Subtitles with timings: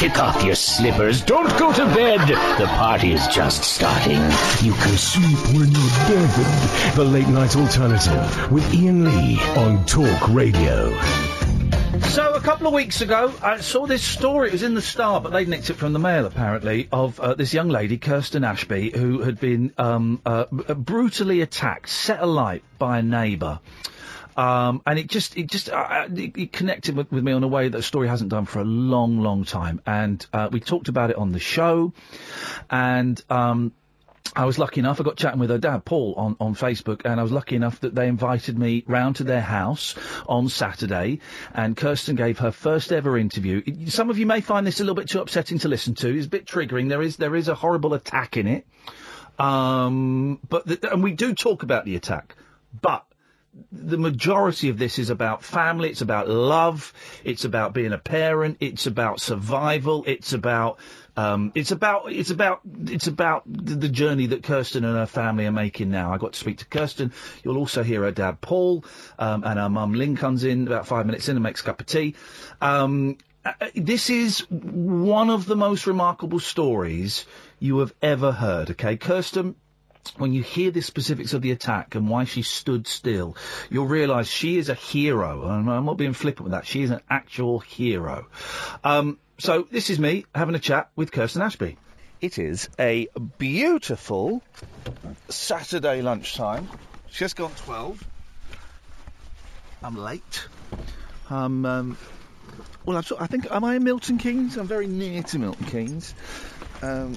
[0.00, 1.20] Kick off your slippers.
[1.20, 2.26] Don't go to bed.
[2.58, 4.22] The party is just starting.
[4.66, 6.94] You can sleep when you're dead.
[6.96, 10.98] The Late Night Alternative with Iain Lee on Talk Radio.
[12.00, 14.48] So a couple of weeks ago, I saw this story.
[14.48, 17.34] It was in the Star, but they nicked it from the Mail, apparently, of uh,
[17.34, 22.64] this young lady, Kirsten Ashby, who had been um, uh, b- brutally attacked, set alight
[22.78, 23.60] by a neighbour.
[24.36, 27.42] Um, and it just, it just, uh, uh, it, it connected with, with me on
[27.42, 29.80] a way that the story hasn't done for a long, long time.
[29.86, 31.92] And uh, we talked about it on the show,
[32.70, 33.72] and um,
[34.34, 37.18] I was lucky enough, I got chatting with her dad, Paul, on, on Facebook, and
[37.18, 39.96] I was lucky enough that they invited me round to their house
[40.28, 41.18] on Saturday,
[41.52, 43.62] and Kirsten gave her first ever interview.
[43.88, 46.16] Some of you may find this a little bit too upsetting to listen to.
[46.16, 46.88] It's a bit triggering.
[46.88, 48.66] There is, there is a horrible attack in it.
[49.38, 52.36] Um, but, the, and we do talk about the attack,
[52.80, 53.04] but
[53.72, 56.92] the majority of this is about family, it's about love,
[57.24, 60.78] it's about being a parent, it's about survival, it's about
[61.16, 65.52] um, it's about it's about it's about the journey that Kirsten and her family are
[65.52, 66.12] making now.
[66.12, 67.12] I got to speak to Kirsten.
[67.42, 68.84] You'll also hear her dad Paul
[69.18, 71.80] um, and her mum Lynn comes in about five minutes in and makes a cup
[71.80, 72.14] of tea.
[72.60, 77.26] Um, uh, this is one of the most remarkable stories
[77.58, 78.70] you have ever heard.
[78.70, 79.56] Okay, Kirsten
[80.16, 83.36] when you hear the specifics of the attack and why she stood still,
[83.70, 85.48] you'll realise she is a hero.
[85.48, 86.66] And I'm not being flippant with that.
[86.66, 88.26] She is an actual hero.
[88.82, 91.76] Um, so this is me having a chat with Kirsten Ashby.
[92.20, 94.42] It is a beautiful
[95.28, 96.68] Saturday lunchtime.
[97.08, 98.06] It's just gone 12.
[99.82, 100.46] I'm late.
[101.30, 101.96] Um, um,
[102.84, 104.56] well, sort- I think, am I in Milton Keynes?
[104.58, 106.14] I'm very near to Milton Keynes.
[106.82, 107.16] Um,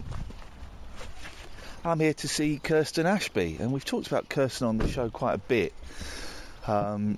[1.85, 5.33] I'm here to see Kirsten Ashby, and we've talked about Kirsten on the show quite
[5.33, 5.73] a bit.
[6.65, 7.17] Um,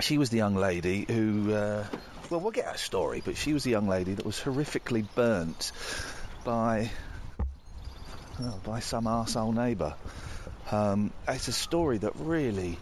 [0.00, 1.86] she was the young lady who, uh,
[2.28, 5.70] well, we'll get her story, but she was the young lady that was horrifically burnt
[6.44, 6.90] by
[8.64, 9.94] by some arsehole neighbour.
[10.72, 12.76] Um, it's a story that really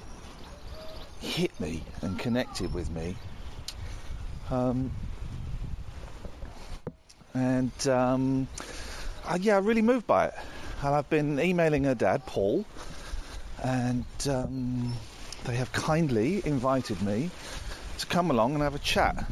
[1.20, 3.16] hit me and connected with me.
[4.50, 4.92] Um,
[7.34, 8.48] and um,
[9.26, 10.34] I, yeah, really moved by it.
[10.82, 12.64] And I've been emailing her dad, Paul,
[13.62, 14.92] and um,
[15.44, 17.30] they have kindly invited me
[17.98, 19.26] to come along and have a chat.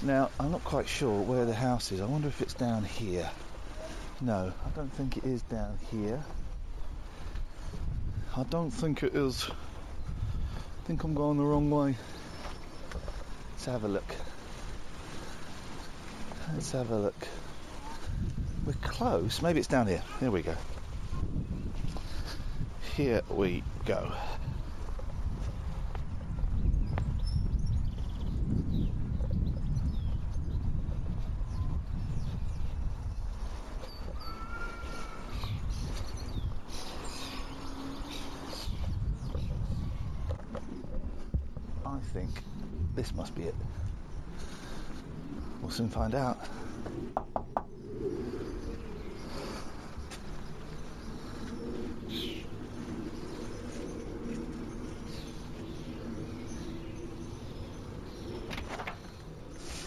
[0.00, 2.00] Now, I'm not quite sure where the house is.
[2.00, 3.28] I wonder if it's down here.
[4.20, 6.22] No, I don't think it is down here.
[8.36, 9.48] I don't think it is.
[9.50, 11.96] I think I'm going the wrong way.
[13.52, 14.14] Let's have a look.
[16.54, 17.28] Let's have a look.
[18.68, 19.40] We're close.
[19.40, 20.02] Maybe it's down here.
[20.20, 20.54] Here we go.
[22.94, 24.12] Here we go.
[41.86, 42.28] I think
[42.94, 43.54] this must be it.
[45.62, 46.46] We'll soon find out.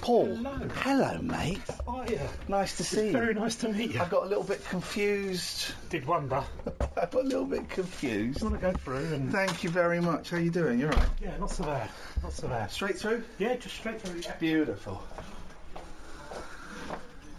[0.02, 0.36] Paul.
[1.41, 1.53] Hello.
[1.53, 1.62] mate.
[1.88, 2.28] Oh, yeah.
[2.47, 3.12] Nice to see you.
[3.12, 4.02] Very nice to meet you.
[4.02, 5.74] I got a little bit confused.
[5.90, 6.44] Did wonder.
[6.81, 8.41] I got a little bit confused.
[8.41, 9.31] You want to go through and.
[9.31, 10.30] Thank you very much.
[10.30, 10.80] How you doing?
[10.80, 11.07] You're right.
[11.22, 11.90] Yeah, not so bad.
[12.24, 12.72] Not so bad.
[12.72, 13.24] Straight through?
[13.40, 14.22] Yeah, just straight through.
[14.22, 14.35] Yeah.
[14.40, 15.01] Beautiful.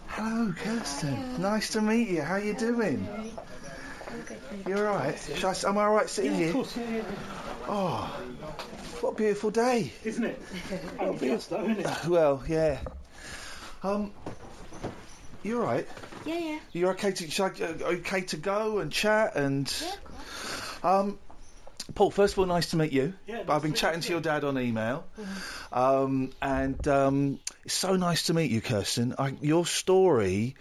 [0.07, 1.41] Hello, Kirsten.
[1.41, 2.21] Nice to meet you.
[2.21, 3.07] How you doing?
[4.67, 5.17] You alright?
[5.37, 6.47] Shall I, s- am I alright sitting Yeah, here?
[6.49, 6.77] of course.
[6.77, 7.01] Yeah, yeah,
[7.67, 8.21] Oh,
[9.01, 9.91] what a beautiful day.
[10.03, 10.39] Isn't it?
[10.99, 12.07] Obvious though, isn't it?
[12.07, 12.77] Well, yeah.
[13.83, 14.11] Um,
[15.43, 15.87] you alright?
[16.25, 16.59] Yeah, yeah.
[16.71, 17.67] You're okay to shall I, uh,
[17.97, 21.19] okay to go and chat and Yeah, um
[21.95, 23.13] Paul, first of all, nice to meet you.
[23.27, 25.77] Yeah, I've been to chatting to your dad on email, Mhm.
[25.77, 29.15] um, and um, it's so nice to meet you, Kirsten.
[29.19, 30.55] I, your story,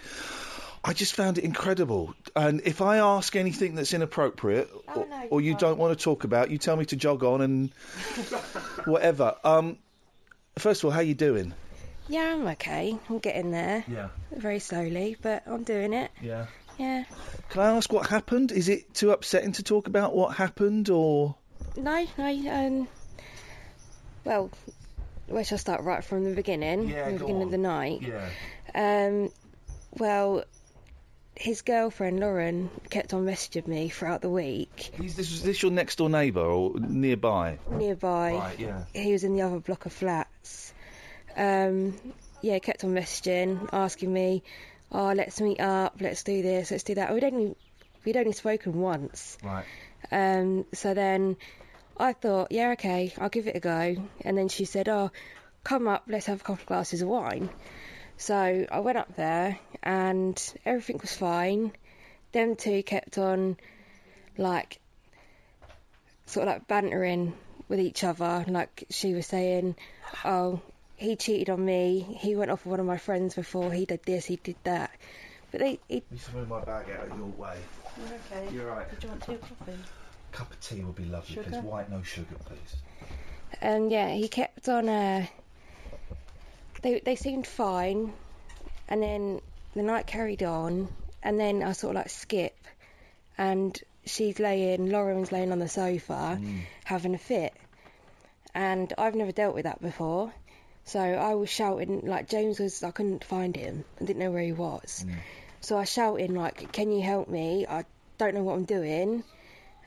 [0.83, 2.13] I just found it incredible.
[2.35, 6.03] And if I ask anything that's inappropriate or, no, or you you're don't want to
[6.03, 7.71] talk about, you tell me to jog on and
[8.85, 9.37] whatever.
[9.45, 9.79] Um,
[10.59, 11.55] first of all, how you doing?
[12.13, 12.99] Yeah, I'm okay.
[13.09, 13.85] I'm getting there.
[13.89, 14.09] Yeah.
[14.31, 16.11] Very slowly, but I'm doing it.
[16.21, 16.47] Yeah.
[16.79, 17.05] Yeah.
[17.49, 18.53] Can I ask what happened?
[18.53, 21.35] Is it too upsetting to talk about what happened, or?
[21.77, 22.89] No, no, um.
[24.25, 24.51] Well,
[25.27, 25.83] where shall I start?
[25.85, 26.89] Right from the beginning?
[26.89, 27.47] Yeah, From the beginning on.
[27.49, 28.03] of the night?
[28.03, 28.29] Yeah.
[28.75, 29.31] Um,
[29.99, 30.45] well,
[31.35, 34.91] his girlfriend Lauren kept on messaging me throughout the week.
[35.03, 37.59] Is this, is this your next door neighbour or nearby?
[37.71, 38.85] Nearby, Right, yeah.
[38.95, 40.75] he was in the other block of flats.
[41.37, 41.95] Um,
[42.41, 44.43] yeah, kept on messaging, asking me,
[44.91, 47.55] "Oh, let's meet up, let's do this, let's do that." We'd only
[48.05, 49.65] we'd only spoken once, Right.
[50.11, 51.37] um, so then
[51.97, 53.97] I thought, yeah, okay, I'll give it a go.
[54.23, 55.11] And then she said, oh,
[55.63, 57.49] come up, let's have a couple of glasses of wine.
[58.17, 61.73] So I went up there and everything was fine.
[62.33, 63.57] Them two kept on,
[64.37, 64.81] like,
[66.27, 67.35] sort of like bantering
[67.69, 68.45] with each other.
[68.49, 69.77] Like she was saying,
[70.25, 70.61] oh,
[71.03, 72.17] he cheated on me.
[72.21, 73.73] He went off with one of my friends before.
[73.73, 74.91] He did this, he did that.
[75.51, 77.59] But they, he, You should my bag out of your way.
[77.99, 78.55] You're okay.
[78.55, 79.01] You're right.
[79.01, 79.79] Do you want tea or coffee?
[80.33, 81.51] cup of tea would be lovely, Sugar?
[81.51, 81.63] please.
[81.63, 82.77] White, no sugar, please.
[83.61, 84.89] And yeah, he kept on.
[84.89, 85.27] Uh,
[86.81, 88.13] they they seemed fine,
[88.89, 89.41] and then
[89.75, 90.89] the night carried on,
[91.23, 92.57] and then I sort of like skip,
[93.37, 96.41] and she's laying, Lauren's laying on the sofa,
[96.85, 97.53] having a fit,
[98.55, 100.33] and I've never dealt with that before.
[100.85, 102.83] So I was shouting like James was.
[102.83, 103.85] I couldn't find him.
[104.01, 105.05] I didn't know where he was.
[105.61, 107.67] So I shouted like, "Can you help me?
[107.67, 107.85] I
[108.19, 109.23] don't know what I'm doing.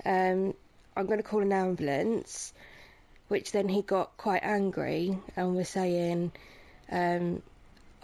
[0.05, 0.53] Um,
[0.95, 2.53] I'm going to call an ambulance."
[3.27, 6.31] which then he got quite angry and was saying,
[6.91, 7.41] um,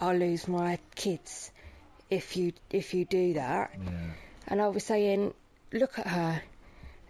[0.00, 1.50] "I'll lose my kids
[2.10, 3.70] if you if you do that."
[4.48, 5.32] And I was saying,
[5.72, 6.42] "Look at her,"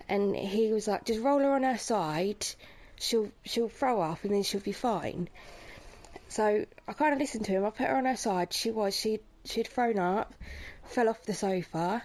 [0.08, 2.46] and he was like, "Just roll her on her side.
[2.96, 5.28] She'll she'll throw up and then she'll be fine."
[6.32, 7.67] So I kind of listened to him.
[7.67, 8.55] I put her on her side.
[8.55, 10.34] She was she she'd thrown up,
[10.84, 12.02] fell off the sofa.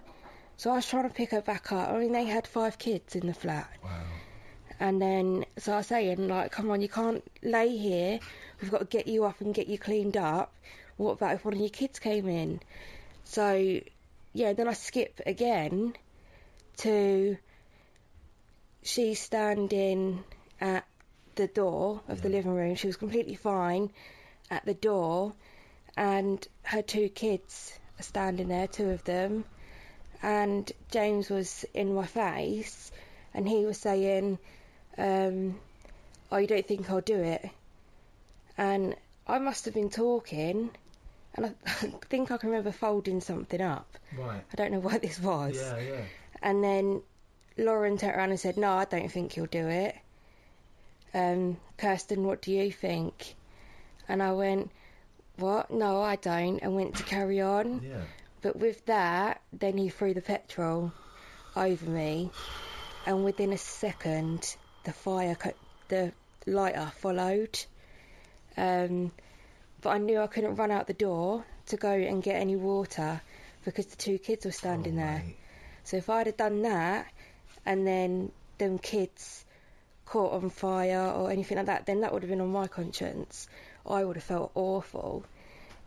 [0.57, 1.89] So I was trying to pick her back up.
[1.89, 3.69] I mean, they had five kids in the flat.
[3.81, 4.03] Wow.
[4.81, 8.19] And then, so I was saying, like, come on, you can't lay here.
[8.61, 10.53] We've got to get you up and get you cleaned up.
[10.97, 12.59] What about if one of your kids came in?
[13.23, 13.79] So,
[14.33, 15.93] yeah, then I skip again
[16.77, 17.37] to
[18.83, 20.23] she's standing
[20.59, 20.85] at
[21.35, 22.75] the door of the living room.
[22.75, 23.91] She was completely fine
[24.49, 25.33] at the door,
[25.95, 29.45] and her two kids are standing there, two of them.
[30.21, 32.91] And James was in my face,
[33.33, 34.39] and he was saying,
[34.97, 35.59] um,
[36.31, 37.49] "Oh, you don't think I'll do it?"
[38.57, 38.95] And
[39.27, 40.71] I must have been talking,
[41.35, 41.49] and I
[42.09, 43.87] think I can remember folding something up.
[44.17, 44.41] Right.
[44.51, 45.55] I don't know what this was.
[45.55, 46.01] Yeah, yeah.
[46.41, 47.01] And then
[47.57, 49.95] Lauren turned around and said, "No, I don't think you'll do it."
[51.13, 53.35] Um, Kirsten, what do you think?
[54.09, 54.71] And I went,
[55.37, 55.71] "What?
[55.71, 57.81] No, I don't," and went to carry on.
[57.83, 58.01] Yeah.
[58.41, 60.91] But with that, then he threw the petrol
[61.55, 62.31] over me,
[63.05, 65.53] and within a second, the fire, co-
[65.89, 66.13] the
[66.45, 67.59] lighter followed.
[68.55, 69.11] Um,
[69.81, 73.21] but I knew I couldn't run out the door to go and get any water
[73.65, 75.23] because the two kids were standing there.
[75.83, 77.11] So if I'd have done that,
[77.65, 79.45] and then them kids
[80.05, 83.47] caught on fire or anything like that, then that would have been on my conscience.
[83.87, 85.23] I would have felt awful.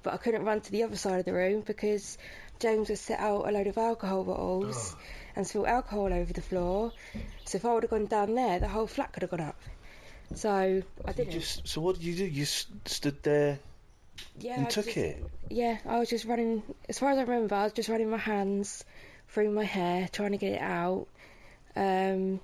[0.03, 2.17] But I couldn't run to the other side of the room because
[2.59, 4.97] James had set out a load of alcohol bottles
[5.37, 6.93] and spilled alcohol over the floor.
[7.45, 9.61] So if I would have gone down there, the whole flat could have gone up.
[10.35, 11.33] So I didn't.
[11.33, 12.25] just, so what did you do?
[12.25, 13.59] You stood there
[14.39, 15.23] yeah, and I took just- it?
[15.51, 16.63] Yeah, I was just running.
[16.89, 18.85] As far as I remember, I was just running my hands
[19.29, 21.09] through my hair, trying to get it out.
[21.75, 22.41] Um,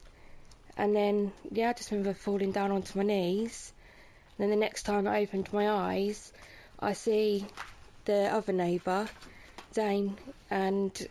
[0.77, 3.73] and then, yeah, I just remember falling down onto my knees.
[4.39, 6.33] Then the next time I opened my eyes,
[6.79, 7.47] I see
[8.05, 9.09] the other neighbour,
[9.73, 10.17] Dane,
[10.51, 11.09] and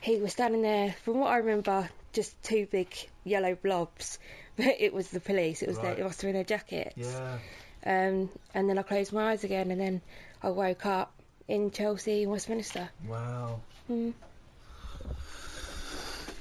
[0.00, 0.94] he was standing there.
[1.04, 2.88] From what I remember, just two big
[3.24, 4.18] yellow blobs,
[4.56, 5.62] but it was the police.
[5.62, 6.96] It was their, it must have been their jackets.
[6.96, 7.38] Yeah.
[7.84, 10.00] Um, and then I closed my eyes again, and then
[10.42, 11.12] I woke up
[11.46, 12.88] in Chelsea, Westminster.
[13.06, 13.60] Wow.
[13.90, 14.14] Mm.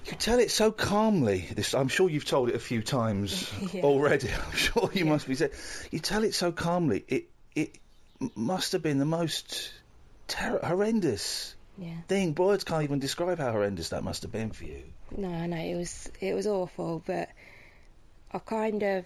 [0.06, 1.48] You tell it so calmly.
[1.56, 3.82] This, I'm sure you've told it a few times Yeah.
[3.84, 4.30] already.
[4.46, 5.52] I'm sure you must be saying.
[5.92, 7.04] You tell it so calmly.
[7.08, 7.78] It it
[8.36, 9.72] must have been the most
[10.28, 11.96] ter- horrendous Yeah.
[12.08, 12.36] thing.
[12.36, 14.84] Words can't even describe how horrendous that must have been for you.
[15.16, 17.30] No, no, it was it was awful, but
[18.32, 19.06] I kind of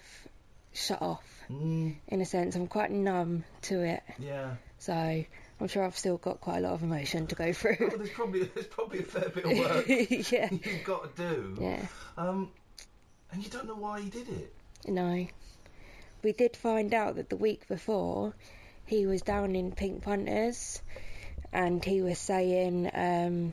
[0.72, 2.54] shut off Mm, in a sense.
[2.54, 4.54] I'm quite numb to it, Yeah.
[4.78, 5.24] so
[5.60, 7.76] I'm sure I've still got quite a lot of emotion to go through.
[7.80, 9.84] Well, there's probably there's probably a fair bit of work
[10.32, 11.58] yeah, you've got to do.
[11.60, 11.86] yeah.
[12.16, 12.50] Um,
[13.32, 14.54] and you don't know why he did it.
[14.86, 15.26] No,
[16.22, 18.34] we did find out that the week before
[18.86, 20.80] he was down in Pink Punters,
[21.52, 23.52] and he was saying, um,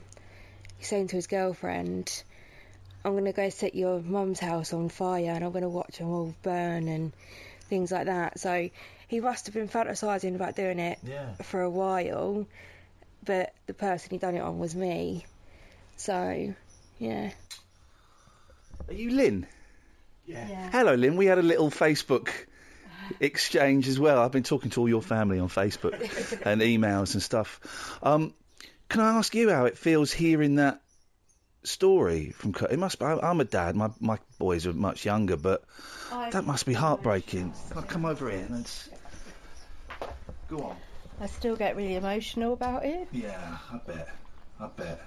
[0.78, 2.22] he's saying to his girlfriend,
[3.04, 6.34] "I'm gonna go set your mum's house on fire, and I'm gonna watch them all
[6.42, 7.12] burn and
[7.68, 8.70] things like that." So
[9.08, 11.32] he must have been fantasising about doing it Yeah.
[11.42, 12.46] for a while,
[13.24, 15.26] but the person he done it on was me.
[15.96, 16.54] So,
[16.98, 17.30] yeah.
[18.88, 19.46] Are you Lynn?
[20.26, 20.70] Yeah.
[20.70, 21.16] Hello, Lynn.
[21.16, 22.30] We had a little Facebook
[23.20, 24.20] exchange as well.
[24.20, 25.94] I've been talking to all your family on Facebook
[26.46, 27.98] and emails and stuff.
[28.02, 28.34] Um,
[28.88, 30.80] can I ask you how it feels hearing that
[31.62, 32.72] story from Kurt?
[32.72, 32.98] It must.
[32.98, 33.74] Be, I- I'm a dad.
[33.76, 35.62] My my boys are much younger, but
[36.30, 37.52] that must be heartbreaking.
[37.70, 38.46] Can I come over here?
[38.50, 38.88] Let's
[40.48, 40.76] go on.
[41.20, 43.08] I still get really emotional about it.
[43.12, 44.08] Yeah, I bet.
[44.60, 45.00] I bet.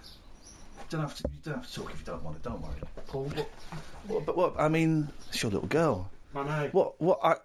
[0.89, 1.23] Don't have to.
[1.29, 2.49] You don't have to talk if you don't want to.
[2.49, 2.73] Don't worry.
[3.07, 3.49] Paul, what,
[4.07, 4.59] what, but what?
[4.59, 6.09] I mean, it's your little girl.
[6.35, 6.69] I know.
[6.71, 7.01] What?
[7.01, 7.19] What?
[7.23, 7.35] I,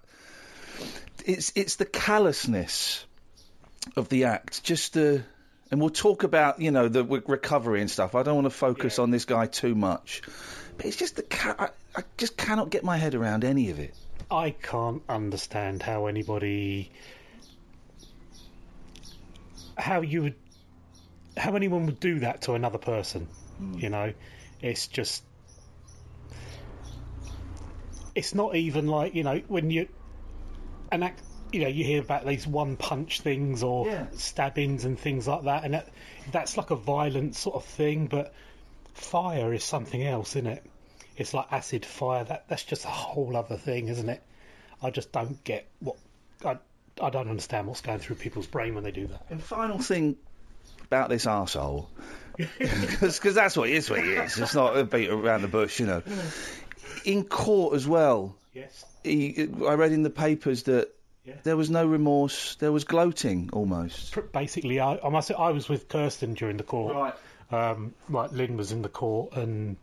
[1.24, 3.04] it's it's the callousness
[3.96, 4.64] of the act.
[4.64, 5.24] Just the.
[5.68, 8.14] And we'll talk about, you know, the recovery and stuff.
[8.14, 10.22] I don't want to focus on this guy too much,
[10.76, 13.80] but it's just the ca- I, I just cannot get my head around any of
[13.80, 13.92] it.
[14.30, 16.92] I can't understand how anybody,
[19.76, 20.34] how you would,
[21.36, 23.28] how anyone would do that to another person.
[23.58, 23.78] Hmm.
[23.78, 24.12] You know,
[24.60, 25.22] it's just,
[28.14, 29.88] it's not even like you know when you,
[30.90, 34.06] an act, you know, you hear about these one punch things or Yeah.
[34.14, 35.88] stabbings and things like that, and that,
[36.32, 38.06] that's like a violent sort of thing.
[38.06, 38.32] But
[38.94, 40.64] fire is something else, isn't it?
[41.16, 42.24] It's like acid fire.
[42.24, 44.22] That that's just a whole other thing, isn't it?
[44.82, 45.96] I just don't get what
[46.44, 46.58] I
[47.00, 49.26] I don't understand what's going through people's brain when they do that.
[49.30, 50.16] And final thing
[50.86, 51.86] about this arsehole,
[52.36, 53.90] because that's what it is.
[53.90, 54.38] What it is.
[54.38, 56.02] It's not a beat around the bush, you know.
[57.04, 58.84] In court as well, Yes.
[59.04, 60.90] he, I read in the papers that
[61.24, 61.34] Yeah.
[61.42, 62.56] there was no remorse.
[62.56, 64.16] There was gloating almost.
[64.32, 67.14] Basically, I, I must say I was with Kirsten during the court.
[67.50, 69.76] Um, like Lynn was in the court, and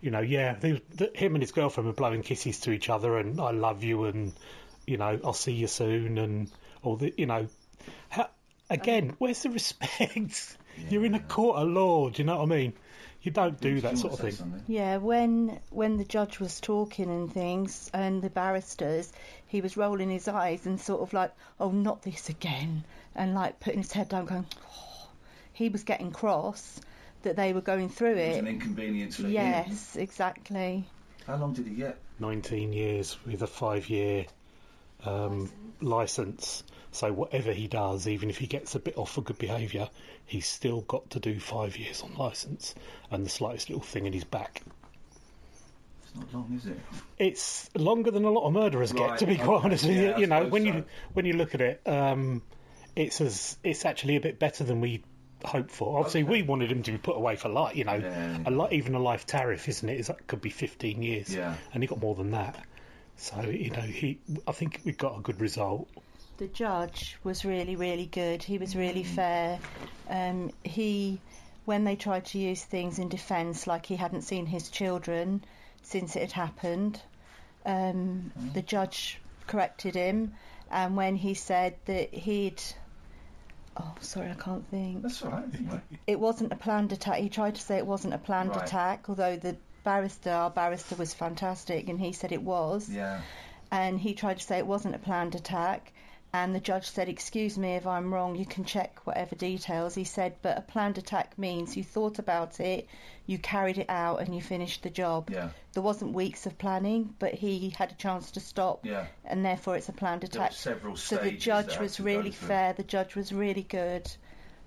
[0.00, 3.18] you know, yeah, they, the, him and his girlfriend were blowing kisses to each other,
[3.18, 4.32] and I love you, and
[4.88, 6.50] you know, I'll see you soon, and
[6.82, 7.46] all the, you know,
[8.08, 8.28] how,
[8.70, 10.56] again, where's the respect?
[10.88, 12.08] You're in a court of law.
[12.08, 12.72] Do you know what I mean?
[13.20, 14.62] You don't do that sort of thing.
[14.68, 19.12] Yeah, when when the judge was talking and things, and the barristers,
[19.48, 22.84] he was rolling his eyes and sort of like, "Oh, not this again,"
[23.16, 24.46] and like putting his head down, going.
[24.64, 25.08] Oh.
[25.52, 26.80] He was getting cross
[27.22, 28.38] that they were going through it.
[28.38, 29.30] An inconvenience for you.
[29.30, 30.86] Yes, exactly.
[31.26, 31.98] How long did he get?
[32.20, 34.26] 19 years with a five-year
[35.04, 35.50] um,
[35.80, 36.62] license.
[36.90, 39.88] So whatever he does, even if he gets a bit off for good behaviour,
[40.26, 42.74] he's still got to do five years on licence
[43.10, 44.62] and the slightest little thing in his back.
[46.02, 46.78] It's not long, is it?
[47.18, 49.96] It's longer than a lot of murderers Right, get, to be okay, quite honest with
[49.96, 50.12] yeah, you.
[50.14, 50.68] I You know, suppose when so.
[50.68, 52.42] you when you look at it, um,
[52.96, 55.02] it's as it's actually a bit better than we
[55.44, 55.98] hoped for.
[55.98, 57.76] Obviously, we wanted him to be put away for life.
[57.76, 58.38] You know, Yeah.
[58.46, 60.00] a li- even a life tariff, isn't it?
[60.00, 61.54] Is that could be 15 years, Yeah.
[61.74, 62.56] and he got more than that.
[63.18, 65.88] So you know, he I think we got a good result.
[66.38, 68.44] The judge was really, really good.
[68.44, 69.58] He was really fair.
[70.08, 71.20] Um, he,
[71.64, 75.42] when they tried to use things in defence, like he hadn't seen his children
[75.82, 77.00] since it had happened,
[77.66, 80.34] um, the judge corrected him.
[80.70, 82.62] And when he said that he'd,
[83.76, 85.02] oh, sorry, I can't think.
[85.02, 85.44] That's all right.
[86.06, 87.18] It wasn't a planned attack.
[87.18, 88.62] He tried to say it wasn't a planned Right.
[88.62, 93.20] attack, although the barrister, our barrister, was fantastic, and he said it was Yeah.
[93.70, 95.92] and he tried to say it wasn't a planned attack.
[96.30, 99.94] And the judge said, Excuse me if I'm wrong, you can check whatever details.
[99.94, 102.86] He said, But a planned attack means you thought about it,
[103.26, 105.30] you carried it out, and you finished the job.
[105.30, 105.48] Yeah.
[105.72, 109.06] There wasn't weeks of planning, but he had a chance to stop, Yeah.
[109.24, 110.50] and therefore it's a planned There attack.
[110.50, 114.10] were several so the judge was really fair, the judge was really good.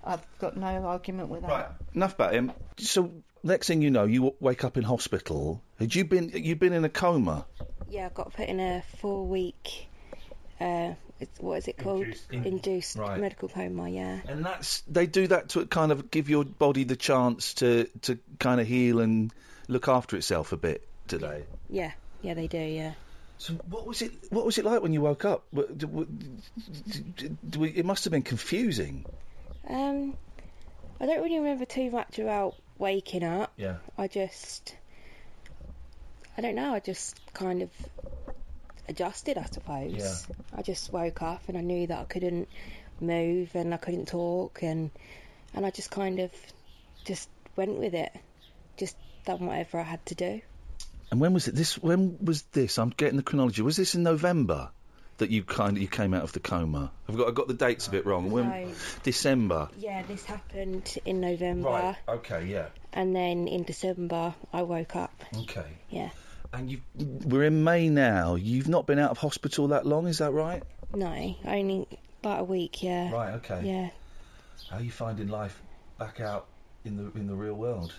[0.03, 1.49] I've got no argument with that.
[1.51, 1.67] Right.
[1.93, 2.53] Enough about him.
[2.79, 3.11] So
[3.43, 5.61] next thing you know, you wake up in hospital.
[5.79, 6.29] Had you been?
[6.33, 7.45] You've been in a coma.
[7.89, 9.87] Yeah, I got put in a four week,
[10.59, 12.05] uh, it's, what is it called?
[12.05, 12.33] Induced.
[12.33, 13.19] Induced Right.
[13.19, 14.21] medical coma, yeah.
[14.27, 18.17] And that's they do that to kind of give your body the chance to to
[18.39, 19.31] kind of heal and
[19.67, 20.87] look after itself a bit.
[21.07, 21.43] Do they?
[21.69, 22.93] Yeah, yeah, they do, yeah.
[23.37, 24.11] So what was it?
[24.29, 25.43] What was it like when you woke up?
[27.53, 29.05] It must have been confusing.
[29.67, 30.15] Um,
[30.99, 33.53] I don't really remember too much about waking up.
[33.55, 33.77] Yeah.
[33.97, 34.75] I just,
[36.37, 37.69] I don't know, I just kind of
[38.89, 39.93] adjusted, I suppose.
[39.95, 40.35] Yeah.
[40.57, 42.49] I just woke up and I knew that I couldn't
[42.99, 44.91] move and I couldn't talk and
[45.53, 46.31] and I just kind of
[47.05, 48.11] just went with it.
[48.77, 48.95] Just
[49.25, 50.41] done whatever I had to do.
[51.11, 51.55] And when was it?
[51.55, 52.77] This when was this?
[52.77, 53.61] I'm getting the chronology.
[53.61, 54.71] Was this in November
[55.21, 56.91] that you kind of you came out of the coma?
[57.09, 58.29] I've got I got the dates a bit wrong.
[58.29, 58.73] When
[59.03, 59.69] December.
[59.77, 61.95] yeah, this happened in November Right.
[62.07, 62.45] Okay.
[62.45, 62.67] Yeah.
[62.93, 65.23] and then in December I woke up.
[65.43, 65.65] Okay.
[65.89, 66.09] Yeah.
[66.53, 66.81] And you
[67.25, 68.35] we're in May now.
[68.35, 70.61] You've not been out of hospital that long, is that right?
[70.93, 71.87] No, only
[72.21, 73.09] about a week, yeah.
[73.11, 73.33] Right.
[73.35, 73.61] Okay.
[73.63, 73.89] Yeah.
[74.69, 75.59] How are you finding life
[75.97, 76.47] back out
[76.83, 77.93] in the in the real world?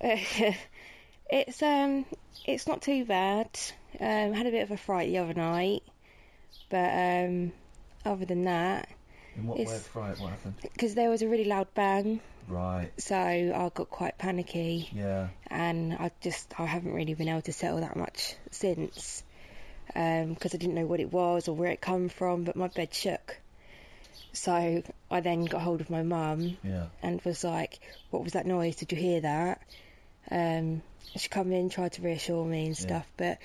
[0.00, 2.04] it's um
[2.44, 3.48] it's not too bad.
[4.00, 5.82] Um had a bit of a fright the other night.
[6.68, 6.90] But
[7.26, 7.52] um,
[8.04, 8.88] other than that,
[9.36, 9.78] In what way?
[9.94, 10.54] Right, what happened?
[10.62, 12.90] because there was a really loud bang, Right.
[12.98, 15.28] so I got quite panicky, Yeah.
[15.48, 19.22] and I just I haven't really been able to settle that much since,
[19.86, 22.44] because I didn't know what it was or where it come from.
[22.44, 23.38] But my bed shook,
[24.32, 26.86] so I then got hold of my mum Yeah.
[27.02, 27.78] and was like,
[28.10, 28.76] "What was that noise?
[28.76, 29.60] Did you hear that?"
[30.30, 30.82] Um,
[31.16, 32.86] she come in, tried to reassure me and Yeah.
[32.86, 33.38] stuff, but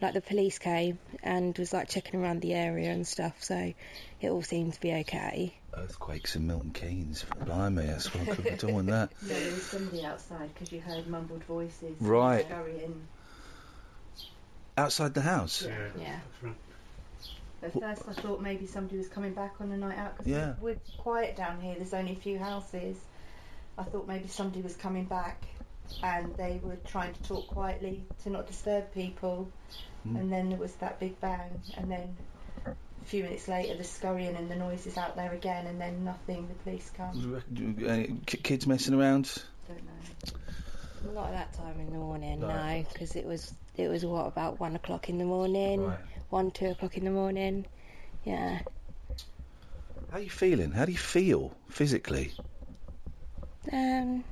[0.00, 3.72] like the police came and was like checking around the area and stuff, so
[4.20, 5.54] it all seemed to be okay.
[5.76, 7.24] Earthquakes in Milton Keynes.
[7.44, 9.10] Blimey, that's what I could don't want that.
[9.22, 11.96] No, there was somebody outside because you heard mumbled voices.
[12.00, 12.44] Right.
[12.44, 13.06] Scurrying.
[14.76, 15.62] Outside the house.
[15.62, 15.88] Yeah.
[16.00, 16.18] Yeah.
[16.42, 16.54] right.
[17.62, 20.54] At first, I thought maybe somebody was coming back on a night out because Yeah.
[20.60, 21.74] we're quiet down here.
[21.76, 22.96] There's only a few houses.
[23.78, 25.42] I thought maybe somebody was coming back
[26.02, 29.50] and they were trying to talk quietly to not disturb people.
[30.06, 30.20] Mm.
[30.20, 32.16] And then there was that big bang, and then
[32.66, 36.48] a few minutes later, the scurrying and the noises out there again, and then nothing.
[36.48, 37.42] The police come.
[37.86, 39.32] Any kids messing around?
[39.68, 41.12] Don't know.
[41.20, 42.48] Not at that time in the morning, No.
[42.48, 45.98] no, because it was it was what about one o'clock in the morning, Right.
[46.30, 47.66] one two o'clock in the morning.
[48.24, 48.60] Yeah,
[50.10, 50.70] How are you feeling?
[50.70, 52.32] How do you feel physically?
[53.72, 54.24] um,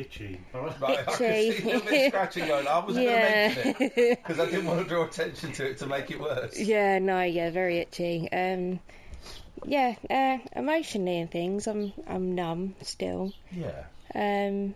[0.00, 0.40] Itchy.
[0.52, 1.52] Right, I could Itchy.
[1.52, 2.66] see a little bit scratching going.
[2.66, 5.66] I wasn't yeah, going to mention it because I didn't want to draw attention to
[5.70, 6.58] it to make it worse.
[6.58, 8.28] yeah, no, yeah, very itchy.
[8.32, 8.80] Um,
[9.64, 13.32] yeah, uh, emotionally and things, I'm I'm numb still.
[13.52, 13.84] Yeah.
[14.14, 14.74] Um,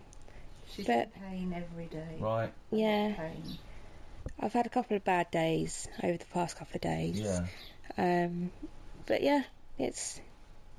[0.75, 2.17] She's But- in pain every day.
[2.19, 2.51] Right.
[2.71, 3.43] yeah, Pain.
[4.39, 7.19] I've had a couple of bad days over the past couple of days.
[7.19, 7.45] Yeah.
[7.97, 8.51] Um,
[9.05, 9.43] but yeah,
[9.77, 10.19] it's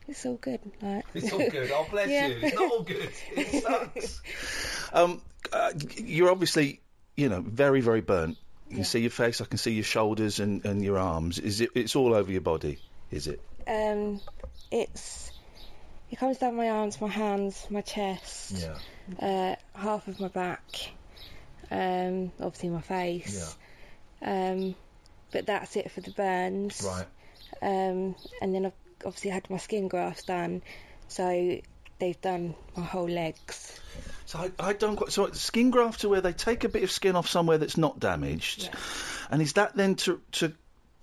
[0.09, 0.61] it's all good.
[0.83, 1.05] Like.
[1.15, 1.71] It's all good.
[1.73, 2.27] Oh, bless Yeah.
[2.29, 2.39] you.
[2.43, 3.11] It's not all good.
[3.37, 4.21] It sucks.
[4.93, 5.21] Um,
[5.53, 6.81] uh, you're obviously,
[7.17, 8.37] you know, very, very burnt.
[8.71, 8.83] You Yeah.
[8.85, 9.41] see your face.
[9.41, 11.39] I can see your shoulders and, and your arms.
[11.39, 11.71] Is it?
[11.75, 12.79] It's all over your body.
[13.11, 13.41] Is it?
[13.67, 14.21] Um,
[14.71, 15.31] it's
[16.11, 18.77] it comes down my arms, my hands, my chest, yeah.
[19.21, 20.91] uh, half of my back,
[21.71, 23.57] um, obviously my face.
[24.23, 24.51] Yeah.
[24.53, 24.75] Um,
[25.33, 26.83] but that's it for the burns.
[26.87, 27.07] Right.
[27.63, 28.73] Um, and then I've
[29.05, 30.63] obviously had my skin grafts done,
[31.09, 31.59] so
[31.99, 33.81] they've done my whole legs.
[34.27, 35.13] So I, I don't quite.
[35.13, 38.01] So skin grafts are where they take a bit of skin off somewhere that's not
[38.01, 38.75] damaged, Yeah.
[39.31, 40.53] and is that then to to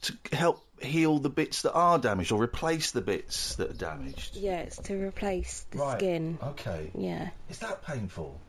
[0.03, 4.35] to help heal the bits that are damaged or replace the bits that are damaged?
[4.35, 5.99] Yeah, it's to replace the Right.
[5.99, 6.39] skin.
[6.41, 6.89] Okay.
[6.97, 7.29] Yeah.
[7.49, 8.39] Is that painful?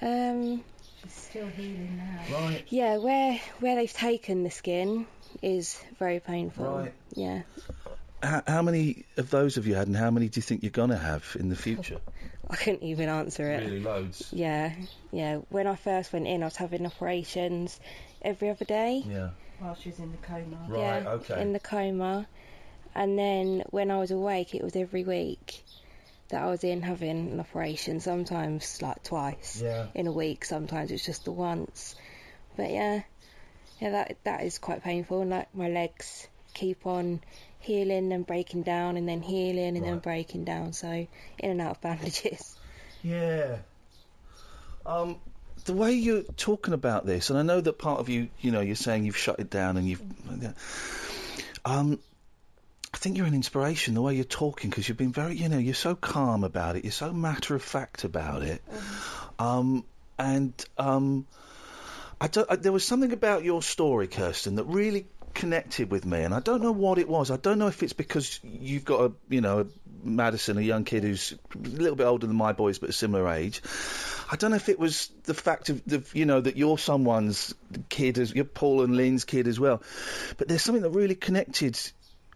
[0.00, 0.64] Um,
[1.02, 2.34] She's still healing now.
[2.38, 2.64] Right.
[2.68, 5.06] yeah, where where they've taken the skin
[5.42, 6.64] is very painful.
[6.64, 6.92] Right.
[7.14, 7.42] Yeah.
[8.22, 10.70] How, how many of those have you had, and how many do you think you're
[10.70, 11.98] gonna have in the future?
[12.50, 13.64] I couldn't even answer it.
[13.64, 14.28] Really loads.
[14.32, 14.72] Yeah,
[15.12, 15.36] yeah.
[15.50, 17.78] When I first went in, I was having operations
[18.22, 19.04] every other day.
[19.06, 19.30] Yeah.
[19.60, 20.56] While she was in the coma.
[20.68, 21.02] Right.
[21.02, 21.40] yeah, okay.
[21.42, 22.26] In the coma,
[22.94, 25.62] and then when I was awake, it was every week
[26.30, 28.00] that I was in having an operation.
[28.00, 29.86] Sometimes like twice Yeah.
[29.94, 30.44] in a week.
[30.44, 31.94] Sometimes it's just the once.
[32.56, 33.02] But yeah,
[33.80, 33.90] yeah.
[33.90, 35.20] That that is quite painful.
[35.20, 37.20] And like my legs keep on
[37.60, 40.72] healing and breaking down, and then healing and then breaking down.
[40.72, 41.08] So in
[41.50, 42.56] and out of bandages.
[43.02, 43.58] Yeah.
[44.86, 45.16] Um,
[45.64, 48.60] the way you're talking about this, and I know that part of you, you know,
[48.60, 50.02] you're saying you've shut it down and you've,
[51.64, 51.98] um,
[52.94, 53.94] I think you're an inspiration.
[53.94, 56.84] The way you're talking, because you've been very, you know, you're so calm about it.
[56.84, 58.62] You're so matter of fact about it.
[59.38, 59.84] Um,
[60.18, 61.26] and um,
[62.20, 65.06] I don't, I, there was something about your story, Kirsten, that really
[65.38, 67.30] connected with me, and I don't know what it was.
[67.30, 69.66] I don't know if it's because you've got a, you know, a
[70.02, 73.28] Madison, a young kid who's a little bit older than my boys, but a similar
[73.28, 73.62] age.
[74.30, 77.54] I don't know if it was the fact of, the, you know, that you're someone's
[77.88, 79.80] kid, as you're Paul and Lynn's kid as well.
[80.38, 81.78] But there's something that really connected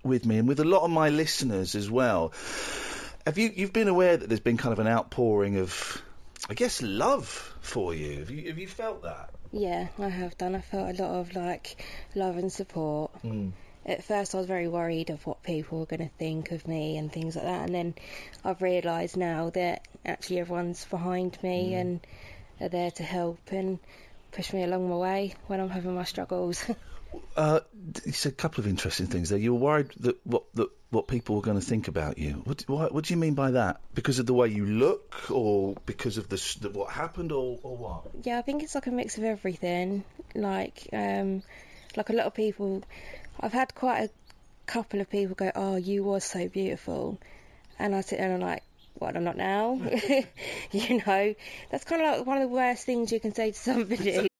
[0.04, 2.32] with me and with a lot of my listeners as well.
[3.26, 6.00] Have you you've been aware that there's been kind of an outpouring of,
[6.48, 7.26] I guess, love
[7.60, 8.20] for you?
[8.20, 9.34] Have you have you felt that?
[9.52, 10.54] Yeah, I have done.
[10.54, 11.84] I felt a lot of like
[12.14, 13.10] love and support.
[13.22, 13.52] Mm.
[13.84, 16.96] At first, I was very worried of what people were going to think of me
[16.96, 17.94] and things like that, and then
[18.44, 21.80] I've realised now that actually everyone's behind me mm.
[21.80, 22.00] and
[22.60, 23.78] are there to help and
[24.32, 26.64] push me along my way when I'm having my struggles.
[27.36, 27.60] Uh,
[28.06, 29.38] you said a couple of interesting things there.
[29.38, 32.42] You were worried that what that what people were going to think about you.
[32.44, 33.80] What, what what do you mean by that?
[33.94, 37.76] Because of the way you look, or because of the, the what happened, or, or
[37.76, 38.02] what?
[38.22, 40.04] yeah, I think it's like a mix of everything.
[40.34, 41.42] Like, um,
[41.96, 42.82] like a lot of people,
[43.40, 44.10] I've had quite a
[44.66, 47.18] couple of people go, "Oh, you was so beautiful,"
[47.78, 48.62] and I sit there and I'm like,
[49.02, 49.16] "What?
[49.16, 49.80] I'm not now."
[50.70, 51.34] you know,
[51.70, 54.28] that's kind of like one of the worst things you can say to somebody.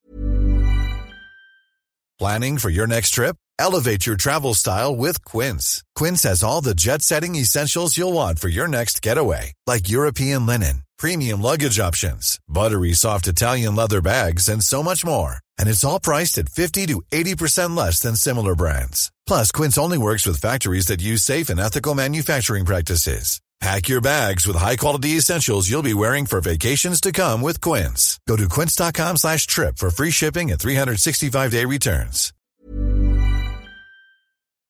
[2.19, 3.35] Planning for your next trip?
[3.59, 5.83] Elevate your travel style with Quince.
[5.95, 10.45] Quince has all the jet setting essentials you'll want for your next getaway, like European
[10.45, 15.37] linen, premium luggage options, buttery soft Italian leather bags, and so much more.
[15.57, 19.11] And it's all priced at 50 to 80% less than similar brands.
[19.27, 23.41] Plus, Quince only works with factories that use safe and ethical manufacturing practices.
[23.63, 28.19] Pack your bags with high-quality essentials you'll be wearing for vacations to come with Quince.
[28.27, 32.33] Go to quince.com slash trip for free shipping and 365-day returns.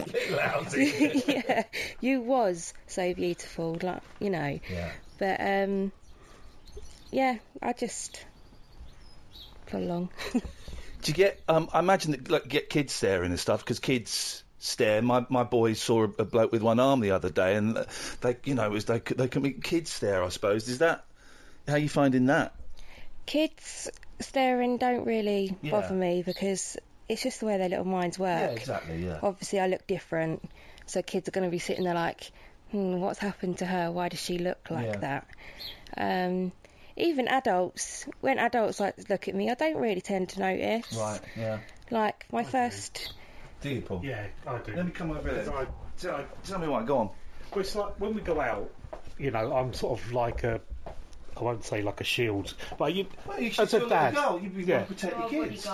[0.77, 1.63] yeah,
[2.01, 4.59] you was so beautiful, like you know.
[4.69, 4.91] Yeah.
[5.17, 5.91] But um,
[7.11, 8.23] yeah, I just
[9.71, 10.09] got along.
[10.33, 10.41] Do
[11.05, 11.41] you get?
[11.47, 15.01] Um, I imagine that like get kids staring and stuff because kids stare.
[15.01, 17.85] My my boys saw a, bloke with one arm the other day, and
[18.21, 20.23] they, you know, it was they they can be kids stare.
[20.23, 21.05] I suppose is that
[21.67, 22.53] how you finding that?
[23.25, 25.71] Kids staring don't really Yeah.
[25.71, 26.77] bother me because
[27.09, 28.51] it's just the way their little minds work.
[28.51, 29.05] Yeah, exactly.
[29.05, 29.19] Yeah.
[29.21, 30.49] Obviously, I look different,
[30.85, 32.31] so kids are going to be sitting there like,
[32.71, 33.91] hmm, what's happened to her?
[33.91, 34.97] Why does she look like Yeah.
[34.97, 35.27] that?
[35.95, 36.51] Um,
[36.95, 40.95] even adults, when adults like look at me, I don't really tend to notice.
[40.95, 41.21] Right.
[41.35, 41.59] Yeah.
[41.91, 43.13] Like my first,
[43.63, 44.01] Do you, Paul?
[44.03, 44.75] Yeah, I do.
[44.75, 45.51] Let me come over there.
[45.53, 45.65] I-
[45.97, 46.83] Tell, tell me why.
[46.83, 47.09] Go on.
[47.51, 48.69] Well, it's like when we go out,
[49.19, 50.59] you know, I'm sort of like a,
[51.37, 54.79] I won't say like a shield, but you, Well, you as a dad, You, yeah.
[54.79, 55.67] to protect your kids.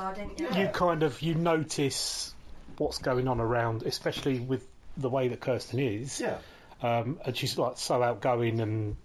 [0.57, 2.33] you kind of you notice
[2.77, 6.19] what's going on around, especially with the way that Kirsten is.
[6.19, 6.37] Yeah.
[6.83, 8.97] Um, and she's like so outgoing, and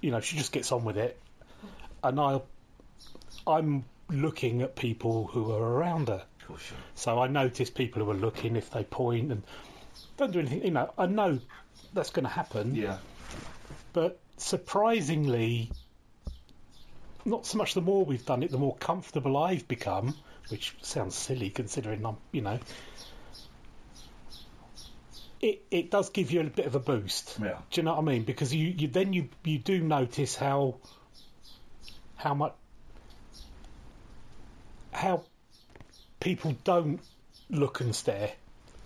[0.00, 1.18] you know she just gets on with it.
[2.04, 2.40] And I,
[3.46, 6.22] I'm looking at people who are around her.
[6.58, 6.78] Sure.
[6.94, 9.42] So I notice people who are looking if they point and
[10.16, 10.64] don't do anything.
[10.64, 11.38] You know, I know
[11.92, 12.74] that's going to happen.
[12.74, 12.98] Yeah.
[13.92, 15.70] But surprisingly,
[17.24, 20.14] not so much the more we've done it, the more comfortable I've become,
[20.48, 22.58] which sounds silly considering I'm, you know.
[25.40, 27.38] It, it does give you a bit of a boost.
[27.42, 27.58] Yeah.
[27.70, 28.24] Do you know what I mean?
[28.24, 30.76] Because you, you then you you do notice how
[32.16, 32.52] how much
[34.92, 35.24] how
[36.20, 37.00] people don't
[37.48, 38.30] look and stare.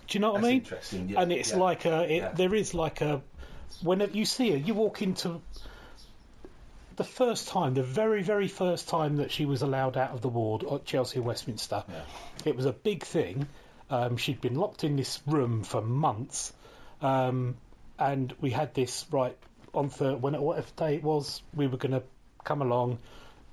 [0.07, 0.59] Do you know what That's I mean?
[0.59, 2.31] interesting, yeah, and it's yeah, like a it, yeah.
[2.31, 3.21] there is like a
[3.81, 5.41] whenever you see her, you walk into
[6.95, 10.29] the first time, the very very first time that she was allowed out of the
[10.29, 11.83] ward at Chelsea Westminster.
[12.45, 13.47] It was a big thing.
[13.89, 16.53] Um, she'd been locked in this room for months,
[17.01, 17.57] um,
[17.99, 19.37] and we had this right
[19.73, 22.03] on the when whatever day it was, we were going to
[22.43, 22.99] come along.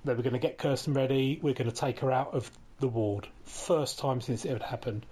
[0.04, 1.38] They were going to get Kirsten ready.
[1.40, 2.50] We're going to take her out of
[2.82, 3.26] the ward.
[3.44, 5.06] First time since it had happened.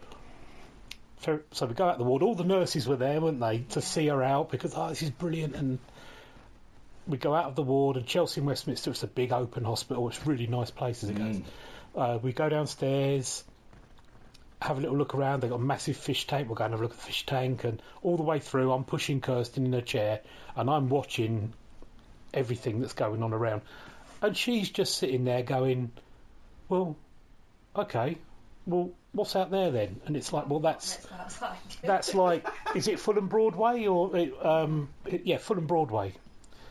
[1.23, 2.23] So we go out the ward.
[2.23, 5.11] All the nurses were there, weren't they, to see her out because oh, this is
[5.11, 5.55] brilliant.
[5.55, 5.79] And
[7.07, 8.91] we go out of the ward, and Chelsea and Westminster.
[8.91, 10.09] It's a big open hospital.
[10.09, 11.41] It's a really nice place as it goes.
[11.95, 13.45] Uh, we go downstairs,
[14.63, 15.41] have a little look around.
[15.41, 16.49] They've got a massive fish tank.
[16.49, 18.73] We'll go and have a look at the fish tank, and all the way through,
[18.73, 20.21] I'm pushing Kirsten in her chair,
[20.57, 21.53] and I'm watching
[22.33, 23.63] everything that's going on around,
[24.23, 25.91] and she's just sitting there going,
[26.69, 26.97] "Well,
[27.77, 28.19] okay,
[28.67, 30.97] well, what's out there then?" And it's like, "Well, that's."
[31.83, 36.15] That's like, is it Fulham Broadway or um, it- yeah, Fulham Broadway.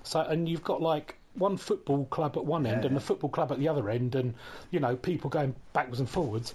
[0.04, 3.52] So and you've got like one football club at one end and a football club
[3.52, 4.34] at the other end, and
[4.72, 6.54] you know people going backwards and forwards.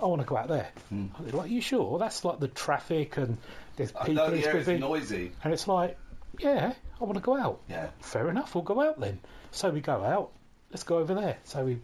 [0.00, 0.68] I want to go out there.
[0.90, 1.98] And they're like, you sure?
[1.98, 3.36] That's like the traffic and
[3.76, 4.28] there's I people.
[4.28, 4.78] know, it's yeah, busy.
[4.78, 5.32] noisy.
[5.42, 5.98] And it's like,
[6.38, 7.60] yeah, I want to go out.
[7.68, 7.88] Yeah.
[8.00, 9.18] Fair enough, we'll go out then.
[9.50, 10.30] So we go out.
[10.70, 11.36] Let's go over there.
[11.46, 11.78] So we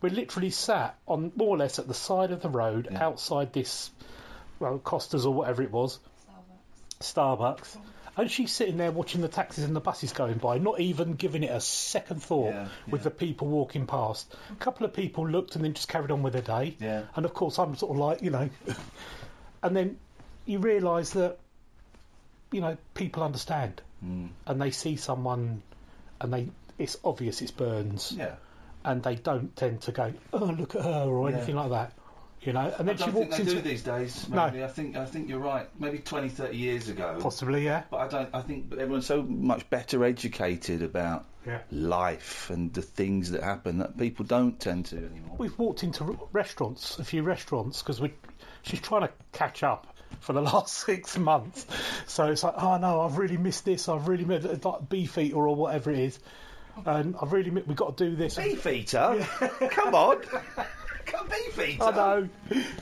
[0.00, 3.90] we literally sat on more or less at the side of the road outside this
[4.58, 5.98] well Costa's or whatever it was.
[7.00, 7.76] Starbucks.
[8.16, 11.42] And she's sitting there watching the taxis and the buses going by, not even giving
[11.42, 14.34] it a second thought Yeah, with the people walking past.
[14.50, 16.76] A couple of people looked and then just carried on with their day.
[16.80, 17.04] Yeah.
[17.14, 18.50] And of course, I'm sort of like, you know.
[19.62, 19.98] and then
[20.44, 21.38] you realise that,
[22.52, 23.80] you know, people understand.
[24.04, 24.30] Mm.
[24.46, 25.62] And they see someone
[26.20, 28.12] and they it's obvious it's Burns.
[28.16, 28.34] Yeah.
[28.84, 31.36] And they don't tend to go, oh, look at her or Yeah.
[31.36, 31.92] anything like that.
[32.42, 34.26] You know, and then I she don't think walks they into do these days.
[34.30, 34.46] No.
[34.46, 34.64] Maybe.
[34.64, 35.68] I think I think you're right.
[35.78, 37.18] Maybe 20, 30 years ago.
[37.20, 37.82] possibly, yeah.
[37.90, 38.28] But I don't.
[38.34, 41.58] I think everyone's so much better educated about Yeah.
[41.70, 45.36] life and the things that happen that people don't tend to anymore.
[45.36, 48.14] We've walked into restaurants, a few restaurants, because we
[48.62, 49.86] she's trying to catch up
[50.20, 51.66] for the last six months.
[52.06, 53.86] So it's like, oh no, I've really missed this.
[53.86, 56.18] I've really missed like Beefeater or whatever it is,
[56.86, 58.36] and I've really mi- we've got to do this.
[58.36, 59.26] Beefeater?
[59.70, 60.20] Come on.
[61.06, 61.82] Come Beefeater.
[61.84, 62.28] I know,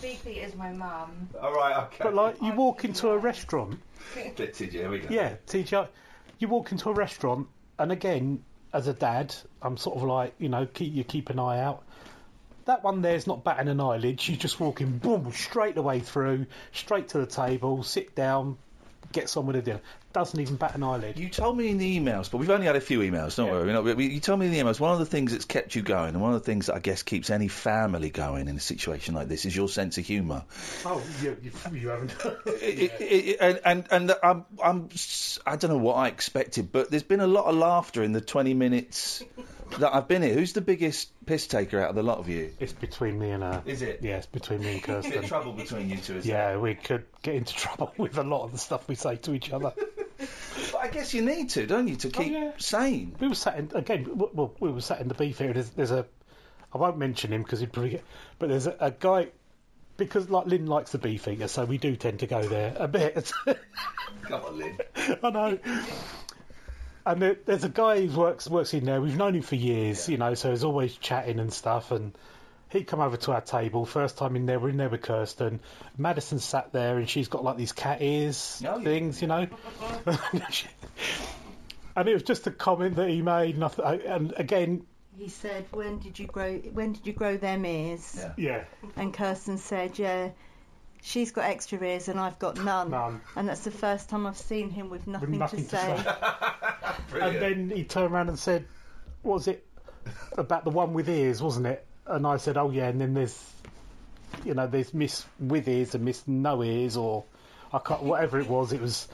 [0.02, 1.28] Beefy is my mum.
[1.40, 1.84] All right.
[1.84, 1.96] Okay.
[2.02, 5.08] but like you walk into a restaurant, Fitted, yeah, we go.
[5.10, 5.88] yeah, TJ,
[6.38, 7.48] you walk into a restaurant,
[7.78, 11.38] and again, as a dad, I'm sort of like, you know, keep you keep an
[11.38, 11.82] eye out.
[12.66, 14.20] that one there's not batting an eyelid.
[14.20, 18.58] She's just walking, boom, straight the way through, straight to the table, sit down,
[19.12, 19.80] get on with the dinner.
[20.10, 21.18] Doesn't even bat an eyelid.
[21.18, 23.66] You told me in the emails, but we've only had a few emails, don't worry.
[23.66, 25.74] You, know, we- you told me in the emails one of the things that's kept
[25.74, 28.56] you going, and one of the things that I guess keeps any family going in
[28.56, 30.44] a situation like this is your sense of humour.
[30.86, 32.14] Oh, you, you, you haven't.
[32.46, 34.88] It- it- it- and and, and I'm, I'm
[35.46, 38.20] I don't know what I expected, but there's been a lot of laughter in the
[38.22, 39.22] 20 minutes
[39.78, 40.32] that I've been here.
[40.34, 42.50] Who's the biggest piss taker out of the lot of you?
[42.58, 43.62] It's between me and her.
[43.66, 44.00] Is it?
[44.02, 45.22] Yeah, between me and Bit of Kirsten.
[45.28, 48.52] trouble between you two, is Yeah, we could get into trouble with a lot of
[48.52, 49.72] the stuff we say to each other.
[50.18, 52.52] But I guess you need to, don't you, to oh, keep yeah.
[52.58, 53.14] sane.
[53.20, 54.04] We were sat in again.
[54.04, 55.52] w- Well, we were sat in the Beefeater.
[55.52, 56.06] There's, there's a.
[56.72, 58.04] I won't mention him because he'd probably get.
[58.38, 59.28] But there's a, a guy
[59.96, 63.32] because like Lynn likes the Beefeater, so we do tend to go there a bit.
[64.22, 64.78] Come on, Lynn.
[65.22, 65.58] I know.
[67.06, 69.00] And there, there's a guy who works works in there.
[69.00, 71.90] We've known him for years, you know, so he's always chatting and stuff.
[71.90, 72.16] And
[72.70, 73.86] he come over to our table.
[73.86, 75.60] First time in there, we're in there with Kirsten.
[75.96, 78.84] Madison sat there, and she's got like these cat ears Oh, yeah.
[78.84, 79.46] things, you know.
[81.96, 83.54] and it was just a comment that he made.
[83.56, 86.56] And, I th- and again, He said, "When did you grow?
[86.58, 88.32] When did you grow them ears?" Yeah.
[88.36, 88.64] yeah,
[88.96, 90.30] And Kirsten said, "Yeah,
[91.02, 93.20] she's got extra ears and I've got none." None.
[93.34, 96.04] And that's the first time I've seen him with nothing, nothing to to say.
[97.20, 98.66] and then he turned around and said,
[99.22, 99.66] "What was it
[100.36, 103.52] about the one with ears, wasn't it?" And I said, "Oh yeah." And then there's,
[104.44, 107.24] you know, there's Miss with ears and Miss no ears, or
[107.72, 108.72] I can't, whatever it was.
[108.72, 109.06] It was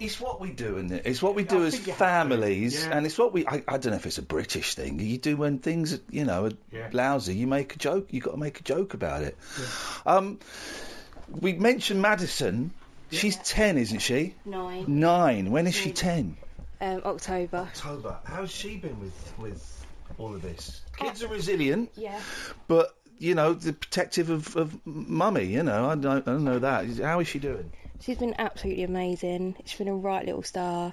[0.00, 1.02] It's what we do, isn't it?
[1.06, 2.96] It's what we do I as think you have to, families, yeah.
[2.96, 3.46] and it's what we.
[3.46, 4.98] I, I don't know if it's a British thing.
[4.98, 6.88] You do when things, you know, are Yeah.
[6.92, 7.34] lousy.
[7.36, 8.08] You make a joke.
[8.12, 9.36] You got to make a joke about it.
[10.06, 10.38] Um,
[11.28, 12.72] we mentioned Madison.
[13.10, 14.34] She's ten, isn't she?
[14.46, 14.84] Nine.
[14.88, 15.50] Nine.
[15.50, 16.36] When is she ten?
[16.80, 17.58] Um, October.
[17.58, 18.18] October.
[18.24, 19.81] How's she been with with
[20.18, 20.80] all of this?
[20.96, 22.20] Kids are resilient, Yeah.
[22.68, 25.44] but you know, the protective of, of mummy.
[25.44, 26.86] You know, I don't, I don't know that.
[26.98, 27.70] How is she doing?
[28.00, 29.54] She's been absolutely amazing.
[29.64, 30.92] She's been a right little star.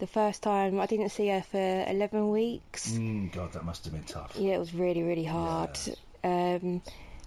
[0.00, 2.90] The first time I didn't see her for 11 weeks.
[2.92, 4.34] Mm, God, that must have been tough.
[4.36, 5.78] Yeah, it was really, really hard.
[6.24, 6.82] Um,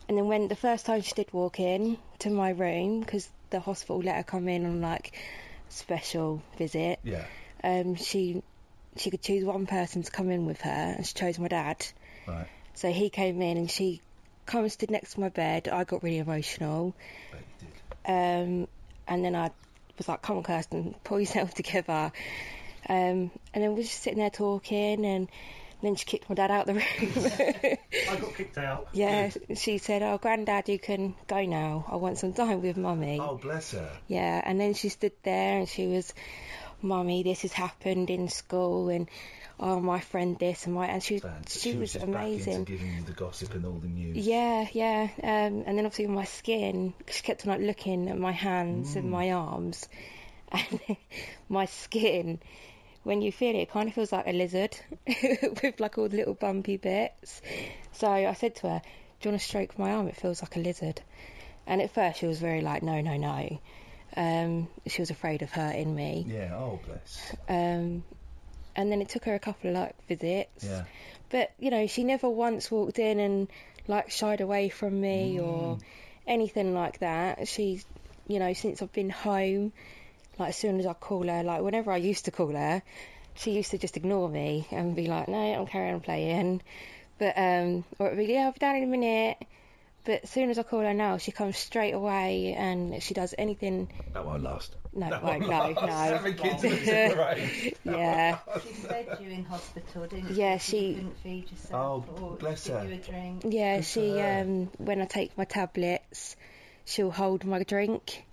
[0.09, 3.59] and then when the first time she did walk in to my room, because the
[3.61, 5.13] hospital let her come in on like
[5.69, 7.23] special visit, Yeah.
[7.63, 8.43] um, she
[8.97, 11.85] she could choose one person to come in with her, and she chose my dad.
[12.27, 12.47] Right.
[12.75, 14.01] So he came in, and she
[14.45, 15.67] kind of stood next to my bed.
[15.67, 16.95] I got really emotional.
[18.05, 18.67] Um,
[19.07, 19.51] and then I
[19.97, 22.11] was like, come on, Kirsten, pull yourself together.
[22.89, 25.29] Um, and then we were just sitting there talking, and
[25.81, 27.77] then she kicked my dad out of the room.
[28.09, 28.89] I got kicked out.
[28.93, 31.85] yeah, she said, oh, Granddad, you can go now.
[31.89, 33.19] I want some time with Mummy.
[33.21, 33.89] Oh, bless her.
[34.07, 36.13] Yeah, and then she stood there and she was,
[36.83, 39.09] Mummy, this has happened in school, and
[39.59, 41.59] oh, my friend this and my, and she, Fancy.
[41.59, 42.65] she, was, just amazing.
[42.65, 44.17] Back into giving you the gossip and all the news.
[44.17, 45.07] Yeah, yeah.
[45.23, 48.97] Um, and then obviously my skin, she kept on like looking at my hands Mm.
[48.97, 49.87] and my arms,
[50.51, 50.97] and
[51.49, 52.39] my skin.
[53.03, 54.77] When you feel it, it kind of feels like a lizard
[55.63, 57.41] with like all the little bumpy bits.
[57.93, 58.81] So I said to her,
[59.19, 60.07] "Do you want to stroke my arm?
[60.07, 61.01] It feels like a lizard."
[61.67, 63.59] And at first she was very like, "No, no, no."
[64.15, 66.25] Um, she was afraid of hurting me.
[66.27, 66.55] Yeah.
[66.55, 67.35] Oh, bless.
[67.49, 68.03] Um,
[68.75, 70.65] and then it took her a couple of like visits.
[70.65, 70.83] Yeah.
[71.29, 73.47] But you know, she never once walked in and
[73.87, 75.79] like shied away from me or
[76.27, 77.47] anything like that.
[77.47, 77.85] She's,
[78.27, 79.73] you know, since I've been home,
[80.39, 82.81] like as soon as I call her, like whenever I used to call her,
[83.35, 86.61] she used to just ignore me and be like, "No, I'm carrying on playing."
[87.17, 89.37] But um, or it'd be, "Yeah, I'll be down in a minute."
[90.05, 93.33] But as soon as I call her now, she comes straight away and she does
[93.37, 93.89] anything.
[94.13, 94.75] That won't last.
[94.93, 95.41] No, it won't.
[95.49, 95.87] No, no.
[95.87, 98.37] Seven kids in a yeah.
[98.61, 100.33] She fed you in hospital, didn't she?
[100.41, 102.05] Yeah, You she- couldn't feed yourself.
[102.17, 102.85] Oh, bless give her.
[102.85, 103.43] you a drink.
[103.47, 106.35] Yeah, Good she um when I take my tablets,
[106.85, 108.25] she'll hold my drink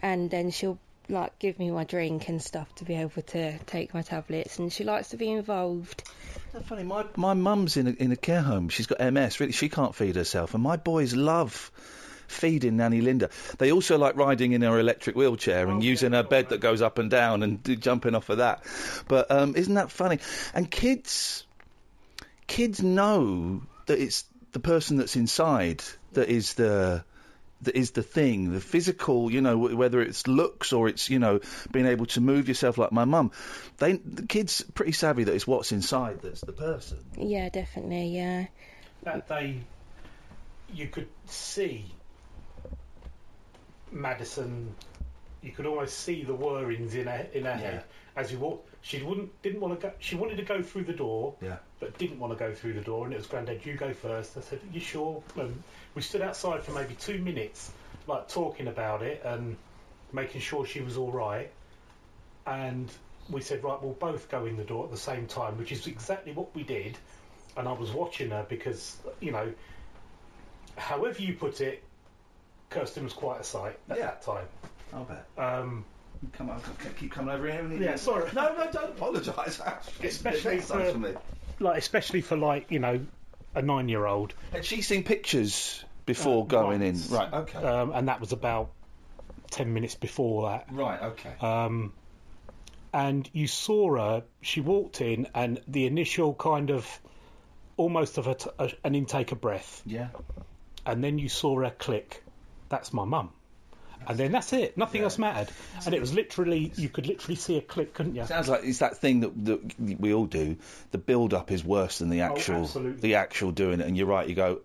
[0.00, 0.78] and then she'll
[1.08, 4.72] like give me my drink and stuff to be able to take my tablets and
[4.72, 6.08] she likes to be involved.
[6.52, 6.84] That's funny.
[6.84, 8.68] My my mum's in a, in a care home.
[8.68, 9.40] She's got MS.
[9.40, 11.70] Really, she can't feed herself, and my boys love
[12.28, 13.30] feeding Nanny Linda.
[13.58, 16.98] They also like riding in her electric wheelchair and using her bed that goes up
[16.98, 18.64] and down and jumping off of that.
[19.08, 20.18] But um, isn't that funny?
[20.54, 21.44] And kids,
[22.46, 27.04] kids know that it's the person that's inside that is the
[27.64, 31.40] that is the thing, the physical, you know, whether it's looks or it's, you know,
[31.72, 33.32] being able to move yourself like my mum.
[33.78, 36.98] They, the kids pretty savvy that it's what's inside that's the person.
[37.16, 38.46] Yeah, definitely, yeah.
[39.02, 39.60] That they,
[40.72, 41.86] you could see
[43.90, 44.74] Madison,
[45.44, 47.84] you could almost see the whirrings in her in her head
[48.16, 48.66] as you walk.
[48.80, 49.92] She wouldn't didn't want to go.
[49.98, 51.56] She wanted to go through the door, Yeah.
[51.80, 53.04] but didn't want to go through the door.
[53.04, 54.36] And it was Grandad, you go first.
[54.36, 55.22] I said, you sure?
[55.36, 55.62] And
[55.94, 57.70] we stood outside for maybe two minutes,
[58.06, 59.56] like talking about it and
[60.12, 61.50] making sure she was all right.
[62.46, 62.90] And
[63.30, 65.86] we said, right, we'll both go in the door at the same time, which is
[65.86, 66.96] exactly what we did.
[67.56, 69.52] And I was watching her because, you know,
[70.76, 71.82] however you put it,
[72.70, 74.06] Kirsten was quite a sight at Yeah.
[74.06, 74.46] that time.
[74.94, 75.26] I'll bet.
[75.36, 75.84] Um,
[76.32, 76.60] Come on,
[76.98, 77.56] keep coming over here.
[77.62, 77.82] haven't?
[77.82, 78.30] Yeah, sorry.
[78.34, 79.60] No, no, don't apologise.
[80.02, 81.10] Especially for- for me.
[81.60, 83.00] like, especially for like, you know,
[83.54, 84.32] a nine-year-old.
[84.52, 87.10] Had she seen pictures before Uh, going once.
[87.10, 87.14] in?
[87.16, 87.32] Right.
[87.32, 87.58] Okay.
[87.58, 88.70] Um, and that was about
[89.50, 90.66] ten minutes before that.
[90.72, 91.00] right.
[91.02, 91.34] Okay.
[91.40, 91.92] Um,
[92.92, 94.24] and you saw her.
[94.40, 97.00] She walked in, and the initial kind of
[97.76, 100.08] almost of a t- a, an intake of breath, yeah.
[100.86, 102.22] and then you saw her click.
[102.68, 103.30] That's my mum.
[104.06, 104.76] And then that's it.
[104.76, 105.48] Nothing else mattered.
[105.84, 108.26] And it was literally, you could literally see a click, couldn't you?
[108.26, 110.56] Sounds like it's that thing that, that we all do.
[110.90, 113.86] The build-up is worse than the oh, actual, Oh, the actual doing it.
[113.86, 114.28] And you're right.
[114.28, 114.60] You go,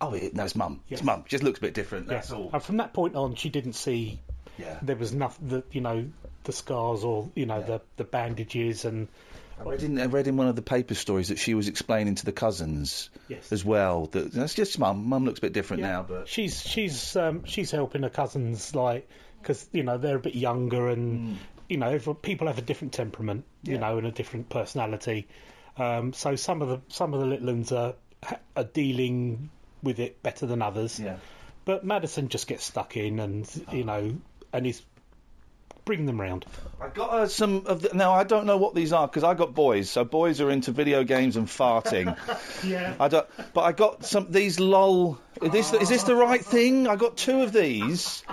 [0.00, 0.80] oh, it, no, it's mum.
[0.88, 1.04] It's Yes.
[1.04, 1.24] mum.
[1.28, 2.06] Just looks a bit different.
[2.06, 2.14] Yeah.
[2.14, 2.50] That's all.
[2.52, 4.20] And from that point on, she didn't see.
[4.58, 4.78] Yeah.
[4.82, 6.08] There was nothing that you know,
[6.44, 7.66] the scars or you know Yeah.
[7.66, 9.08] the the bandages and
[9.60, 12.16] I read, in, I read in one of the paper stories that she was explaining
[12.16, 13.52] to the cousins Yes.
[13.52, 15.06] as well that that's just mum.
[15.08, 15.92] Mum looks a bit different Yeah.
[15.92, 19.08] now, but she's she's um, she's helping her cousins like
[19.40, 21.38] because you know they're a bit younger and
[21.68, 23.80] you know people have a different temperament you Mm.
[23.80, 23.80] Yeah.
[23.88, 25.28] know and a different personality
[25.78, 27.94] um, so some of the some of the little ones are
[28.56, 29.50] are dealing
[29.82, 31.16] with it better than others yeah.
[31.64, 34.16] but Madison just gets stuck in and you know
[34.52, 34.82] and is
[35.84, 36.46] bringing them round
[36.80, 38.12] I got uh, some of the, now.
[38.12, 41.04] I don't know what these are because I got boys, so boys are into video
[41.04, 42.16] games and farting.
[42.64, 45.20] yeah I don't, but I got some these lol.
[45.40, 46.88] Is this is this the right thing?
[46.88, 48.24] I got two of these.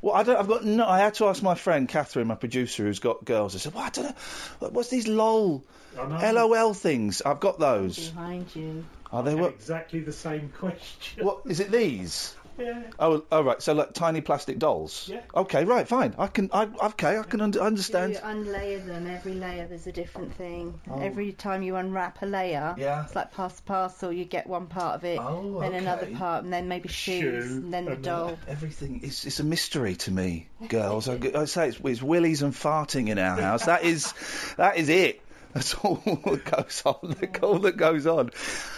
[0.00, 0.36] Well, I don't.
[0.36, 0.86] I've got no.
[0.86, 3.56] I had to ask my friend Catherine, my producer, who's got girls.
[3.56, 4.68] I said, "Well, I don't know.
[4.68, 5.64] What's these lol,
[5.96, 7.20] LOL things?
[7.22, 8.10] I've got those.
[8.10, 8.84] Behind you.
[9.10, 9.54] Are they what?
[9.54, 11.70] exactly the same question What is it?
[11.70, 12.36] These?
[12.58, 13.60] Yeah Oh, oh right.
[13.62, 15.08] So like tiny plastic dolls.
[15.10, 15.20] Yeah.
[15.34, 16.14] Okay, right, fine.
[16.18, 16.50] I can.
[16.52, 17.18] I okay.
[17.18, 18.14] I can under, You understand.
[18.16, 19.06] unlayer them.
[19.06, 20.80] Every layer there's a different thing.
[20.90, 21.00] Oh.
[21.00, 23.04] Every time you unwrap a layer, Yeah.
[23.04, 24.12] it's like pass the parcel.
[24.12, 27.50] You get one part of it, Oh, then another part, and then maybe shoes, Shoe,
[27.56, 28.38] and then the and doll.
[28.48, 31.08] Everything is it's a mystery to me, girls.
[31.08, 33.66] I, I say it's, it's willies and farting in our house.
[33.66, 34.12] That is
[34.56, 35.22] that is it.
[35.54, 37.16] That's all that goes on.
[37.20, 38.30] That's all that goes on.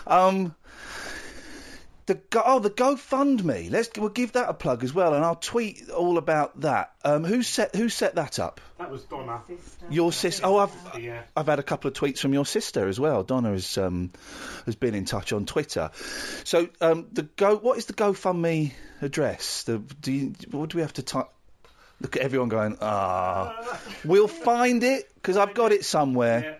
[0.06, 0.54] Um,
[2.10, 3.70] the go- oh the GoFundMe.
[3.70, 6.92] Let's we'll give that a plug as well, and I'll tweet all about that.
[7.04, 8.60] Um, who set who set that up?
[8.78, 9.42] that was Donna
[9.90, 10.42] Your sister.
[10.44, 13.22] Oh, I've yeah I've had a couple of tweets from your sister as well.
[13.22, 14.10] Donna has um,
[14.66, 15.92] has been in touch on Twitter.
[16.42, 17.56] So um, the go.
[17.56, 19.62] What is the GoFundMe address?
[19.62, 21.28] The do you, what do we have to type?
[22.00, 22.76] Look at everyone going.
[22.80, 26.40] Ah, we'll find it because I've got it somewhere.
[26.44, 26.54] yeah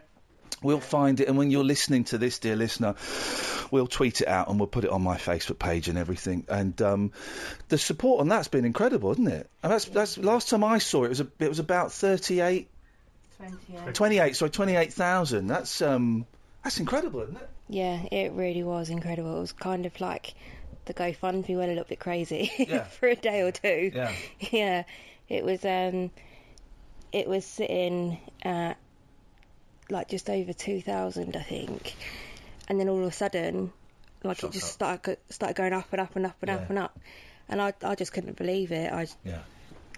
[0.62, 2.94] We'll find it, and when you're listening to this, dear listener,
[3.70, 6.44] we'll tweet it out and we'll put it on my Facebook page and everything.
[6.48, 7.12] And um,
[7.68, 9.48] the support on that's been incredible, isn't it?
[9.62, 12.68] And that's that's last time I saw it, it was a, it was about 38
[13.38, 13.94] 28.
[13.94, 15.46] 28, sorry, 28,000.
[15.46, 16.26] That's um,
[16.62, 17.48] that's incredible, isn't it?
[17.68, 19.38] Yeah, it really was incredible.
[19.38, 20.34] It was kind of like
[20.84, 22.84] the GoFundMe went a little bit crazy Yeah.
[22.84, 23.92] for a day or two.
[23.94, 24.12] Yeah.
[24.50, 24.84] Yeah,
[25.28, 26.10] it was um,
[27.12, 28.76] it was sitting at
[29.90, 31.94] like just over two thousand, I think,
[32.68, 33.72] and then all of a sudden,
[34.24, 34.70] like Shot it just up.
[34.72, 36.54] started started going up and up and up and Yeah.
[36.56, 36.98] up and up,
[37.48, 38.92] and I I just couldn't believe it.
[38.92, 39.38] I Yeah.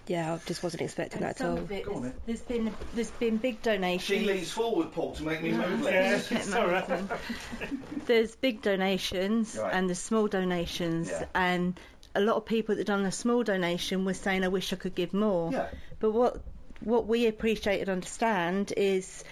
[0.07, 1.57] yeah, I just wasn't expecting And that at all.
[1.57, 4.19] of it, on, there's, there's been there's been big donations.
[4.19, 6.81] She leans forward, Paul, to make me move yeah Isn't sorry?
[8.05, 9.73] There's big donations Right.
[9.73, 11.25] and there's small donations, Yeah.
[11.33, 11.79] and
[12.15, 14.93] a lot of people that done a small donation were saying, "I wish I could
[14.95, 15.67] give more." Yeah.
[15.99, 16.41] But what
[16.81, 19.23] what we appreciate and understand is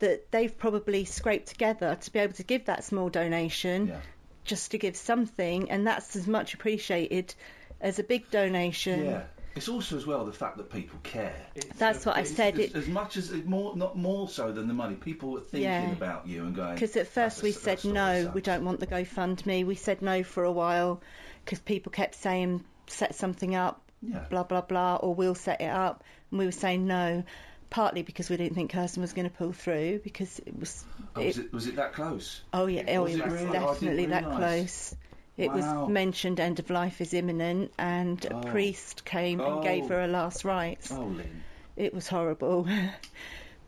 [0.00, 4.00] that they've probably scraped together to be able to give that small donation, Yeah.
[4.44, 7.34] just to give something, and that's as much appreciated
[7.80, 9.04] as a big donation.
[9.04, 9.22] Yeah.
[9.56, 11.34] It's also as well the fact that people care.
[11.76, 12.54] That's what I said.
[12.54, 14.94] As, It as much as more, not more so than the money.
[14.94, 15.90] People are thinking Yeah.
[15.90, 16.74] about you and going.
[16.74, 19.66] Because at first "That's a- we said no, sucks." we don't want the GoFundMe.
[19.66, 21.02] We said no for a while
[21.44, 24.20] because people kept saying set something up, Yeah.
[24.30, 27.24] blah blah blah, or we'll set it up, and we were saying no.
[27.70, 30.84] Partly because we didn't think Kirsten was going to pull through because it was.
[31.16, 32.40] Oh, was, it, was it that close?
[32.52, 33.52] oh yeah, oh, Was it it was really?
[33.52, 34.94] Definitely that close.
[35.36, 35.84] It Wow.
[35.84, 38.40] was mentioned end of life is imminent, and Oh.
[38.40, 39.88] a priest came and gave Oh.
[39.88, 40.90] her her last rites.
[40.92, 41.42] Oh, Lynn.
[41.76, 42.66] It was horrible.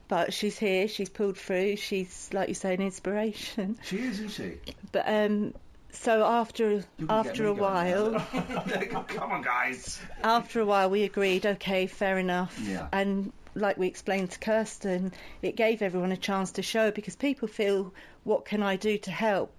[0.08, 3.78] But she's here, she's pulled through, she's, like you say, an inspiration.
[3.82, 4.74] She is, isn't she?
[4.90, 5.54] But um,
[5.90, 8.12] so after after a while,
[9.08, 9.98] Come on, guys.
[10.22, 11.46] after a while, we agreed.
[11.46, 12.58] Okay, fair enough.
[12.62, 12.88] Yeah.
[12.92, 17.48] And like we explained to Kirsten, it gave everyone a chance to show because people
[17.48, 17.92] feel,
[18.24, 19.52] what can I do to help?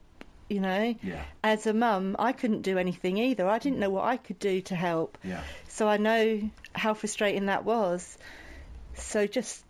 [0.50, 0.96] You know.
[1.02, 1.24] Yeah.
[1.44, 3.48] As a mum, I couldn't do anything either.
[3.48, 5.18] I didn't know what I could do to help.
[5.24, 5.42] Yeah.
[5.70, 8.18] So I know how frustrating that was.
[8.96, 9.64] So just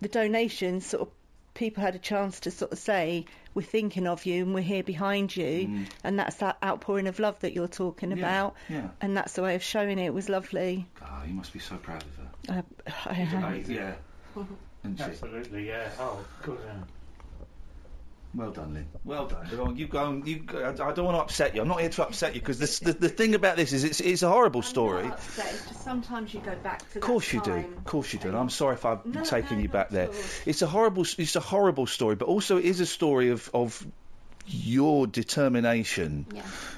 [0.00, 1.08] the donations, sort of,
[1.54, 4.82] people had a chance to sort of say, "We're thinking of you and we're here
[4.82, 8.16] behind you," and that's that outpouring of love that you're talking Mm.
[8.18, 8.54] Yeah, about.
[8.68, 8.88] yeah.
[9.00, 10.06] And that's the way of showing it.
[10.06, 10.86] It was lovely.
[11.02, 12.23] Oh, you must be so proud of her.
[12.48, 12.62] I
[13.12, 13.64] am.
[13.66, 13.94] Yeah.
[14.84, 15.02] Isn't she?
[15.02, 15.88] Absolutely, yeah.
[15.98, 16.58] Oh, good.
[16.64, 16.84] Yeah.
[18.34, 18.86] Well done, Lynn.
[19.04, 19.46] Well done.
[19.48, 19.98] Go on, you go.
[19.98, 20.40] On, you.
[20.40, 21.62] Go, I I don't want to upset you.
[21.62, 24.22] I'm not here to upset you because the, the thing about this is it's it's
[24.22, 25.06] a horrible story.
[25.06, 27.52] It's just sometimes you go back to Of course you do.
[27.52, 28.28] Of course you do.
[28.28, 30.10] And I'm sorry if I've taken you back there.
[30.46, 31.04] It's a horrible.
[31.16, 33.86] It's a horrible story, but also it is a story of of
[34.46, 36.26] your determination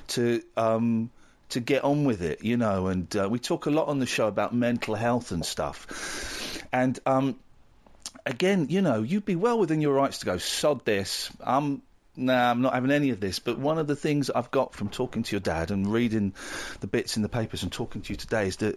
[0.09, 1.11] to um
[1.51, 2.87] to get on with it, you know.
[2.89, 6.63] And uh, we talk a lot on the show about mental health and stuff.
[6.73, 7.39] And um
[8.25, 11.31] again, you know, you'd be well within your rights to go sod this.
[11.41, 11.83] I'm
[12.19, 13.39] Nah, I'm not having any of this.
[13.39, 16.33] But one of the things I've got from talking to your dad and reading
[16.81, 18.77] the bits in the papers and talking to you today is that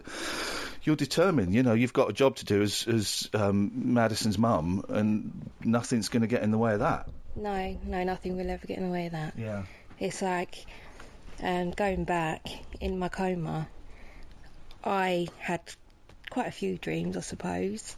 [0.83, 1.55] you're determined.
[1.55, 6.09] You know, you've got a job to do as as um, Madison's mum, and nothing's
[6.09, 7.07] going to get in the way of that.
[7.35, 9.35] No, no, nothing will ever get in the way of that.
[9.37, 9.63] Yeah.
[9.99, 10.65] It's like
[11.41, 12.47] um, going back
[12.79, 13.67] in my coma.
[14.83, 15.61] I had
[16.29, 17.95] quite a few dreams, I suppose,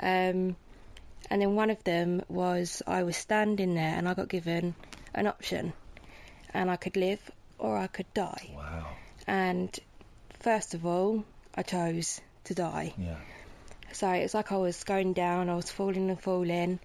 [0.00, 0.56] um,
[1.30, 4.74] and then one of them was I was standing there and I got given
[5.14, 5.72] an option,
[6.52, 7.20] and I could live
[7.58, 8.50] or I could die.
[8.56, 8.86] Wow.
[9.26, 9.78] And
[10.40, 11.24] first of all,
[11.54, 12.92] I chose to die.
[12.98, 13.16] Yeah.
[13.92, 16.80] So it's like I was going down, I was falling and falling,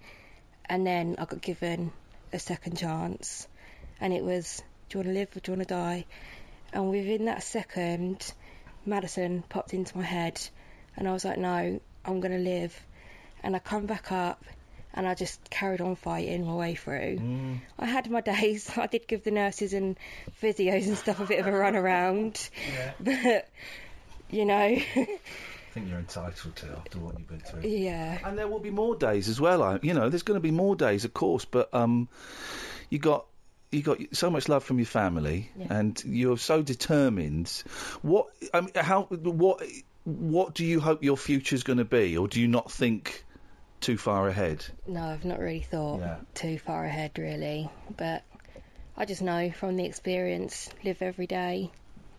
[0.66, 1.92] and then I got given
[2.32, 3.48] a second chance,
[4.00, 6.04] and it was, do you want to live or do you want to die?
[6.72, 8.32] And within that second,
[8.84, 10.40] Madison popped into my head,
[10.96, 12.78] and I was like, no, I'm going to live.
[13.42, 14.44] And I come back up,
[14.92, 17.18] and I just carried on fighting my way through.
[17.78, 18.70] I had my days.
[18.76, 19.96] I did give the nurses and
[20.42, 22.50] physios and stuff a bit of a run around,
[23.00, 23.48] but
[24.30, 27.62] you know, I think you're entitled to after what you've been through.
[27.62, 28.18] yeah.
[28.24, 29.62] And there will be more days as well.
[29.62, 31.44] I, you know, there's going to be more days, of course.
[31.44, 32.08] But um,
[32.90, 33.26] you got
[33.70, 37.48] you got so much love from your family, and you're so determined.
[38.02, 39.62] What I mean, how what
[40.04, 43.24] what do you hope your future's going to be, or do you not think
[43.80, 44.64] too far ahead?
[44.86, 46.16] No, I've not really thought Yeah.
[46.34, 47.70] too far ahead, really.
[47.96, 48.24] But
[48.96, 51.70] I just know from the experience, live every day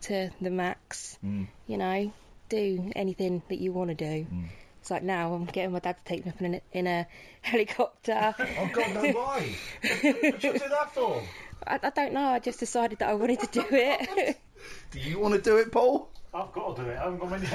[0.04, 1.18] to the max.
[1.24, 1.48] Mm.
[1.68, 2.14] You know,
[2.50, 4.26] do anything that you want to do.
[4.32, 4.46] Mm.
[4.82, 7.08] It's like now I'm getting my dad to take me up in a, in a
[7.42, 8.34] helicopter.
[8.40, 9.12] Oh God, no!
[9.12, 9.56] Why?
[9.82, 11.22] what should you do that for?
[11.68, 12.28] I, I don't know.
[12.30, 14.40] I just decided that I wanted to do it.
[14.92, 16.10] Do you want to do it, Paul?
[16.34, 16.98] I've got to do it.
[16.98, 17.48] I haven't got many.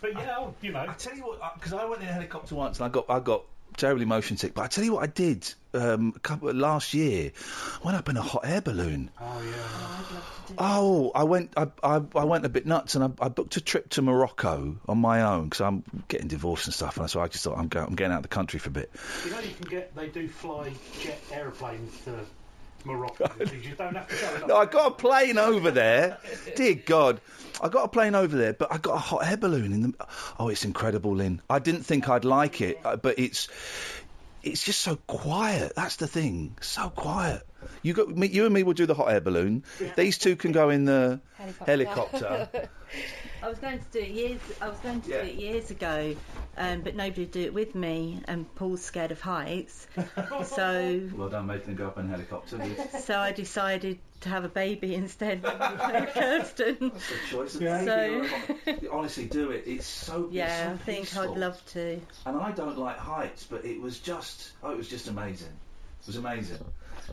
[0.00, 0.80] but yeah, I'll- you know.
[0.88, 3.18] I tell you what, because I went in a helicopter once and I got I
[3.18, 3.42] got
[3.80, 4.54] terribly motion sick.
[4.54, 7.32] But I tell you what, I did um, a couple last year.
[7.82, 9.10] I went up in a hot air balloon.
[9.20, 10.54] Oh yeah.
[10.58, 13.60] Oh, I went I, I, I went a bit nuts and I, I booked a
[13.60, 16.98] trip to Morocco on my own because I'm getting divorced and stuff.
[16.98, 18.72] And so I just thought I'm, go, I'm getting out of the country for a
[18.72, 18.90] bit.
[19.24, 19.96] You know you can get.
[19.96, 22.20] They do fly jet aeroplanes to
[22.84, 23.30] Morocco.
[23.40, 24.46] you don't have to go.
[24.46, 26.18] No, I got a plane over there.
[26.56, 27.20] Dear God,
[27.62, 30.06] I got a plane over there, but I got a hot air balloon in the.
[30.38, 31.42] Oh, it's incredible, Lynn.
[31.48, 33.48] I didn't think I'd like it, uh, but it's
[34.42, 35.74] it's just so quiet.
[35.76, 37.42] That's the thing, so quiet.
[37.82, 39.64] You got me, you and me will do the hot air balloon.
[39.96, 41.20] These two can go in the
[41.66, 42.48] helicopter.
[43.42, 44.40] I was going to do it years.
[44.60, 45.22] I was going to Yeah.
[45.22, 46.14] do it years ago,
[46.56, 49.86] um, but nobody would do it with me, and Paul's scared of heights.
[50.44, 52.60] so, well done, making them go up in a helicopter.
[53.00, 55.52] so I decided to have a baby instead with
[56.14, 56.92] Kirsten.
[57.30, 57.52] choice.
[57.52, 58.26] So,
[58.92, 59.64] Honestly, do it.
[59.66, 62.00] It's so yeah, I think I'd love to.
[62.26, 65.48] and I don't like heights, but it was just oh, it was just amazing.
[66.02, 66.58] It was amazing.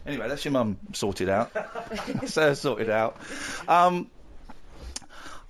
[0.06, 1.54] Anyway, that's your mum sorted out.
[1.54, 3.18] that's her sorted out.
[3.68, 4.10] Um,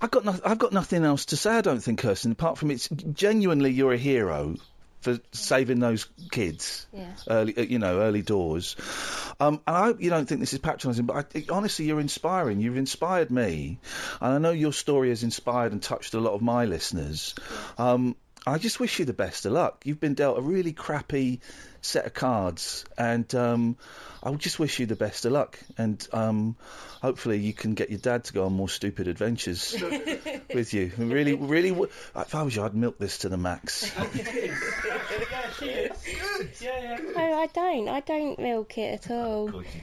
[0.00, 1.50] I've got no, I've got nothing else to say.
[1.56, 4.56] I don't think, Kirsten, apart from it's genuinely you're a hero
[5.00, 7.12] for saving those kids Yeah.
[7.28, 8.74] early, uh, you know, early doors.
[9.40, 12.60] Um, and I hope you don't think this is patronising, but I, honestly, you're inspiring.
[12.60, 13.78] You've inspired me,
[14.20, 17.34] and I know your story has inspired and touched a lot of my listeners.
[17.76, 19.82] Um, I just wish you the best of luck.
[19.84, 21.40] You've been dealt a really crappy
[21.80, 23.76] set of cards, and um,
[24.22, 25.58] I would just wish you the best of luck.
[25.76, 26.56] And um,
[27.02, 29.74] hopefully, you can get your dad to go on more stupid adventures
[30.54, 30.90] with you.
[30.96, 33.92] And really, really, w- if I was you, I'd milk this to the max.
[33.96, 35.94] yeah, she is.
[36.04, 36.50] good.
[36.60, 37.07] Yeah, yeah.
[37.38, 37.88] No, I don't.
[37.88, 39.46] I don't milk it at all.
[39.46, 39.80] Of course you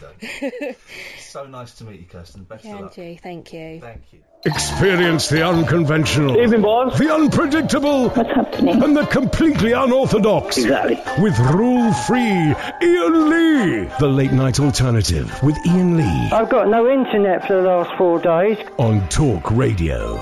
[0.60, 0.76] don't.
[1.20, 2.44] so nice to meet you, Kirsten.
[2.44, 2.98] Best of luck.
[2.98, 3.80] Andrew, thank you.
[3.80, 4.20] Thank you.
[4.46, 7.00] Experience the unconventional, Evening, boss.
[7.00, 8.84] the unpredictable, What's happening?
[8.84, 10.58] and the completely unorthodox.
[10.58, 11.02] Exactly.
[11.24, 13.90] With rule free Iain Lee.
[14.00, 18.20] The late night alternative with Iain Lee I've got no internet for the last four
[18.20, 18.58] days.
[18.78, 20.22] on Talk Radio.